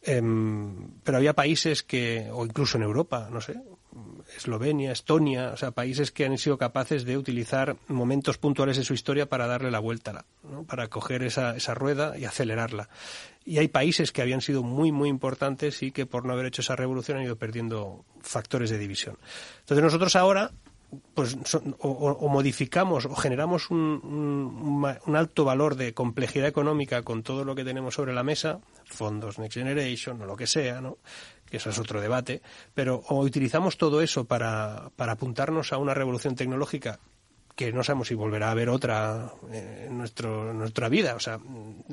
[0.02, 3.60] Em, pero había países que, o incluso en Europa, no sé,
[4.36, 8.94] Eslovenia, Estonia, o sea, países que han sido capaces de utilizar momentos puntuales de su
[8.94, 10.24] historia para darle la vuelta,
[10.66, 12.88] para coger esa, esa rueda y acelerarla.
[13.44, 16.62] Y hay países que habían sido muy, muy importantes y que por no haber hecho
[16.62, 19.18] esa revolución han ido perdiendo factores de división.
[19.60, 20.52] Entonces nosotros ahora
[21.14, 21.36] pues
[21.78, 27.64] o, modificamos o generamos un, un, alto valor de complejidad económica con todo lo que
[27.64, 30.98] tenemos sobre la mesa, fondos Next Generation o lo que sea, ¿no?
[31.50, 32.42] Que eso es otro debate,
[32.74, 37.00] pero o utilizamos todo eso para, para apuntarnos a una revolución tecnológica
[37.60, 41.14] que no sabemos si volverá a haber otra en, nuestro, nuestra vida.
[41.14, 41.38] O sea,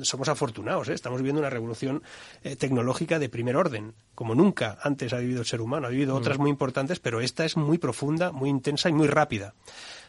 [0.00, 0.94] somos afortunados, ¿eh?
[0.94, 2.02] estamos viviendo una revolución
[2.42, 5.86] eh, tecnológica de primer orden, como nunca antes ha vivido el ser humano.
[5.86, 6.16] Ha vivido mm.
[6.16, 9.52] otras muy importantes, pero esta es muy profunda, muy intensa y muy rápida.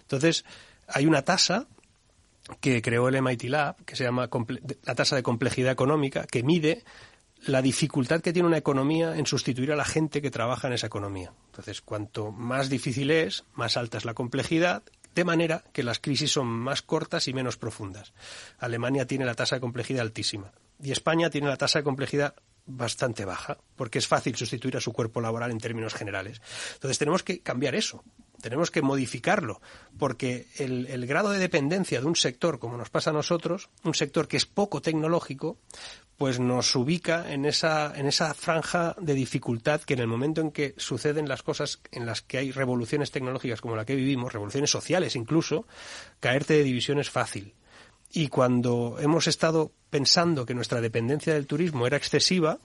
[0.04, 0.46] Entonces,
[0.88, 1.68] hay una tasa
[2.62, 4.30] que creó el MIT Lab, que se llama
[4.84, 6.84] la tasa de complejidad económica, que mide
[7.46, 10.88] la dificultad que tiene una economía en sustituir a la gente que trabaja en esa
[10.88, 11.34] economía.
[11.48, 14.84] Entonces, cuanto más difícil es, más alta es la complejidad,
[15.16, 18.14] de manera que las crisis son más cortas y menos profundas.
[18.60, 22.36] Alemania tiene la tasa de complejidad altísima y España tiene la tasa de complejidad
[22.66, 26.42] bastante baja, porque es fácil sustituir a su cuerpo laboral en términos generales.
[26.76, 28.04] Entonces tenemos que cambiar eso
[28.40, 29.62] tenemos que modificarlo,
[29.98, 34.28] porque el, grado de dependencia de un sector, como nos pasa a nosotros, un sector
[34.28, 35.58] que es poco tecnológico,
[36.20, 40.52] pues nos ubica en esa, en esa franja de dificultad que en el momento en
[40.52, 44.70] que suceden las cosas en las que hay revoluciones tecnológicas como la que vivimos, revoluciones
[44.70, 45.66] sociales incluso,
[46.20, 47.54] caerte de división es fácil.
[48.12, 52.60] Y cuando hemos estado pensando que nuestra dependencia del turismo era excesiva,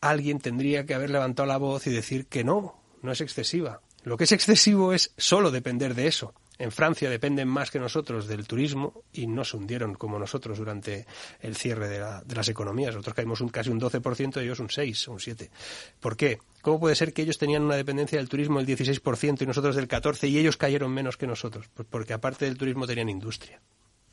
[0.00, 4.16] alguien tendría que haber levantado la voz y decir que no, no es excesiva, lo
[4.16, 6.34] que es excesivo es solo depender de eso.
[6.56, 11.04] En Francia dependen más que nosotros del turismo y no se hundieron como nosotros durante
[11.40, 12.94] el cierre de, las economías.
[12.94, 15.50] Nosotros caímos un, casi un 12%, ellos un 6 o un 7.
[15.98, 16.38] ¿Por qué?
[16.62, 19.88] ¿Cómo puede ser que ellos tenían una dependencia del turismo del 16% y nosotros del
[19.88, 21.68] 14% y ellos cayeron menos que nosotros?
[21.74, 23.60] Pues porque aparte del turismo tenían industria.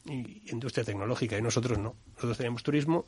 [0.05, 1.95] Y industria tecnológica y nosotros no.
[2.15, 3.05] Nosotros teníamos turismo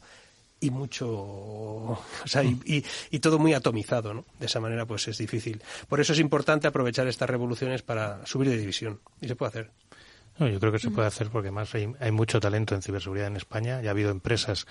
[0.63, 4.25] y mucho, o sea, y, y, todo muy atomizado, ¿no?
[4.39, 5.61] De esa manera, pues es difícil.
[5.89, 9.01] Por eso es importante aprovechar estas revoluciones para subir de división.
[9.19, 9.71] Y se puede hacer.
[10.39, 13.27] No, yo creo que se puede hacer porque más hay, hay mucho talento en ciberseguridad
[13.27, 13.81] en España.
[13.81, 14.65] Ya ha habido empresas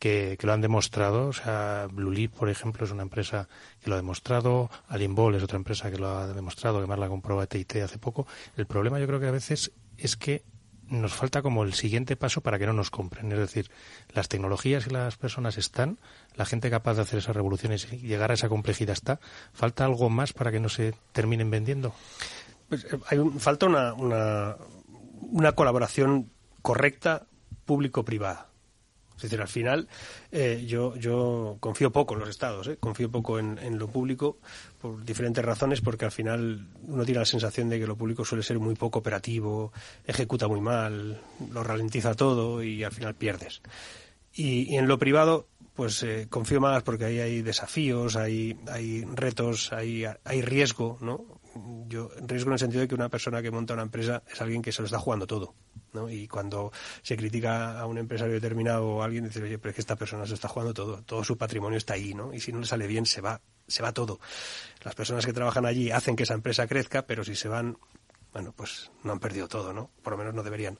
[0.00, 1.28] que, que, lo han demostrado.
[1.28, 3.48] O sea, Blue por ejemplo, es una empresa
[3.80, 4.68] que lo ha demostrado.
[4.88, 7.98] Alimbol es otra empresa que lo ha demostrado, que más la compró a TIT hace
[7.98, 8.26] poco.
[8.56, 10.42] El problema yo creo que a veces es que
[10.88, 13.30] nos falta como el siguiente paso para que no nos compren.
[13.32, 13.70] Es decir,
[14.12, 15.98] las tecnologías y las personas están,
[16.34, 19.20] la gente capaz de hacer esas revoluciones y llegar a esa complejidad está.
[19.52, 21.94] ¿Falta algo más para que no se terminen vendiendo?
[22.68, 24.56] Pues, eh, hay falta una, una,
[25.20, 26.30] una colaboración
[26.62, 27.26] correcta
[27.64, 28.48] público-privada.
[29.16, 29.88] Es decir, al final
[30.30, 32.76] eh, yo, yo confío poco en los estados, ¿eh?
[32.78, 34.38] confío poco en, lo público
[34.80, 38.44] por diferentes razones, porque al final uno tiene la sensación de que lo público suele
[38.44, 39.72] ser muy poco operativo,
[40.04, 43.62] ejecuta muy mal, lo ralentiza todo y al final pierdes.
[44.34, 49.72] Y, en lo privado, pues eh, confío más porque ahí hay desafíos, hay, hay retos,
[49.72, 51.24] hay, hay riesgo, ¿no?
[51.88, 54.60] Yo riesgo en el sentido de que una persona que monta una empresa es alguien
[54.60, 55.54] que se lo está jugando todo
[56.10, 56.72] y cuando
[57.02, 60.26] se critica a un empresario determinado o alguien, dice, oye, pero es que esta persona
[60.26, 62.32] se está jugando todo, todo su patrimonio está ahí, ¿no?
[62.32, 64.20] Y si no le sale bien, se va, se va todo.
[64.82, 67.76] Las personas que trabajan allí hacen que esa empresa crezca, pero si se van
[68.36, 69.88] bueno, pues no han perdido todo, ¿no?
[70.02, 70.78] Por lo menos no deberían.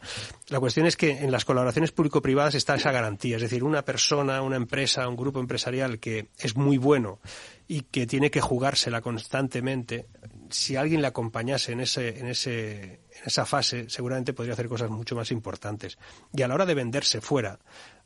[0.48, 4.42] La cuestión es que en las colaboraciones público-privadas está esa garantía, es decir, una persona,
[4.42, 7.18] una empresa, un grupo empresarial que es muy bueno
[7.66, 10.04] y que tiene que jugársela constantemente,
[10.50, 14.90] si alguien le acompañase en ese, en ese, en esa fase, seguramente podría hacer cosas
[14.90, 15.98] mucho más importantes.
[16.32, 17.58] Y a la hora de venderse fuera,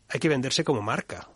[0.08, 1.28] hay que venderse como marca,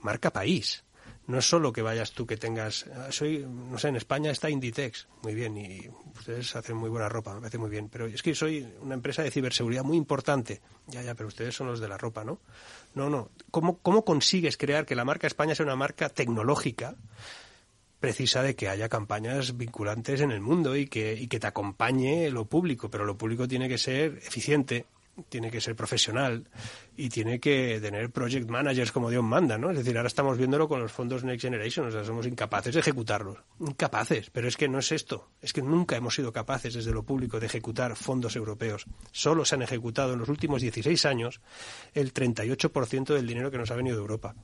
[0.00, 0.84] marca país
[1.28, 4.48] no es solo que vayas tú que tengas, ah, soy, no sé, en España está
[4.48, 8.22] Inditex, muy bien, y ustedes hacen muy buena ropa, me parece muy bien, pero es
[8.22, 11.88] que soy una empresa de ciberseguridad muy importante, ya, ya, pero ustedes son los de
[11.88, 12.40] la ropa, ¿no?
[12.94, 16.96] No, no, ¿cómo, cómo consigues crear que la marca España sea una marca tecnológica?
[18.00, 22.30] Precisa de que haya campañas vinculantes en el mundo y que, y que te acompañe
[22.30, 24.86] lo público, pero lo público tiene que ser eficiente,
[25.28, 26.46] tiene que ser profesional
[26.96, 29.70] y tiene que tener project managers como Dios manda, ¿no?
[29.70, 32.80] Es decir, ahora estamos viéndolo con los fondos Next Generation, o sea, somos incapaces de
[32.80, 33.38] ejecutarlos.
[33.60, 35.30] Incapaces, pero es que no es esto.
[35.40, 38.86] Es que nunca hemos sido capaces desde lo público de ejecutar fondos europeos.
[39.12, 41.40] Solo se han ejecutado en los últimos 16 años
[41.94, 44.34] el 38% del dinero que nos ha venido de Europa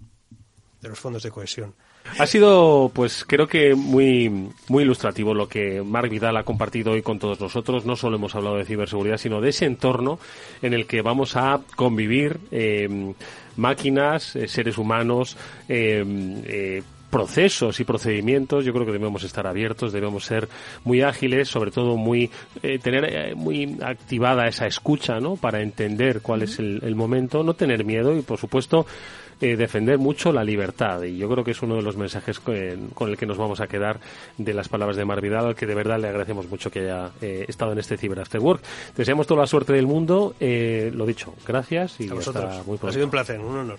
[0.85, 1.74] de los fondos de cohesión.
[2.18, 7.03] Ha sido, pues creo que muy, muy ilustrativo lo que Marc Vidal ha compartido hoy
[7.03, 7.87] con todos nosotros.
[7.87, 10.20] No solo hemos hablado de ciberseguridad, sino de ese entorno
[10.62, 13.14] en el que vamos a convivir eh,
[13.57, 15.37] máquinas, eh, seres humanos,
[15.68, 20.49] eh, procesos y procedimientos, yo creo que debemos estar abiertos, debemos ser
[20.82, 22.28] muy ágiles, sobre todo muy
[22.82, 25.37] tener muy activada esa escucha, ¿no?
[25.37, 28.85] Para entender cuál es el, el, momento, no tener miedo y, por supuesto,
[29.41, 31.03] eh, defender mucho la libertad.
[31.03, 33.66] Y yo creo que es uno de los mensajes con, el que nos vamos a
[33.66, 34.01] quedar
[34.39, 37.11] de las palabras de Mar Vidal, al que de verdad le agradecemos mucho que haya
[37.20, 38.62] eh, estado en este Cyber After Work.
[38.97, 40.35] Deseamos toda la suerte del mundo.
[40.41, 42.89] Eh, lo dicho, gracias y hasta muy pronto.
[42.89, 43.78] Ha sido un placer, un honor.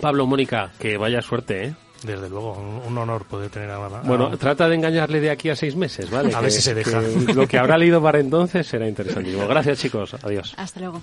[0.00, 1.74] Pablo, Mónica, que vaya suerte, ¿eh?
[2.02, 2.52] Desde luego,
[2.86, 6.08] un, honor poder tener a, a Bueno, trata de engañarle de aquí a seis meses,
[6.10, 6.32] ¿vale?
[6.32, 7.00] A ver si se deja.
[7.34, 9.48] lo que habrá leído para entonces será interesantísimo.
[9.48, 10.14] Gracias, chicos.
[10.22, 10.54] Adiós.
[10.56, 11.02] Hasta luego.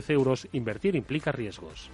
[0.00, 1.90] 10 euros, invertir implica riesgos.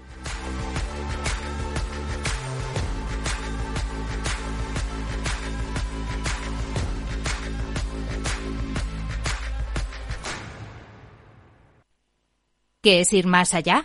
[12.81, 13.85] ¿Qué es ir más allá?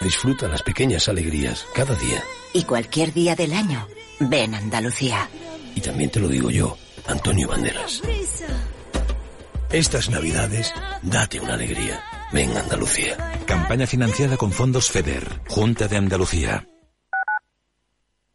[0.00, 2.22] Disfruta las pequeñas alegrías cada día.
[2.54, 3.86] Y cualquier día del año.
[4.18, 5.28] Ven Andalucía.
[5.74, 6.76] Y también te lo digo yo,
[7.06, 8.02] Antonio Banderas.
[9.70, 10.72] Estas navidades,
[11.02, 12.02] date una alegría.
[12.32, 13.16] Ven Andalucía.
[13.46, 16.66] Campaña financiada con fondos FEDER, Junta de Andalucía.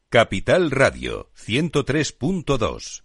[0.10, 3.05] Capital Radio, 103.2.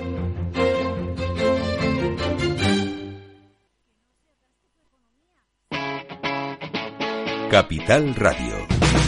[7.51, 9.00] Capital Radio.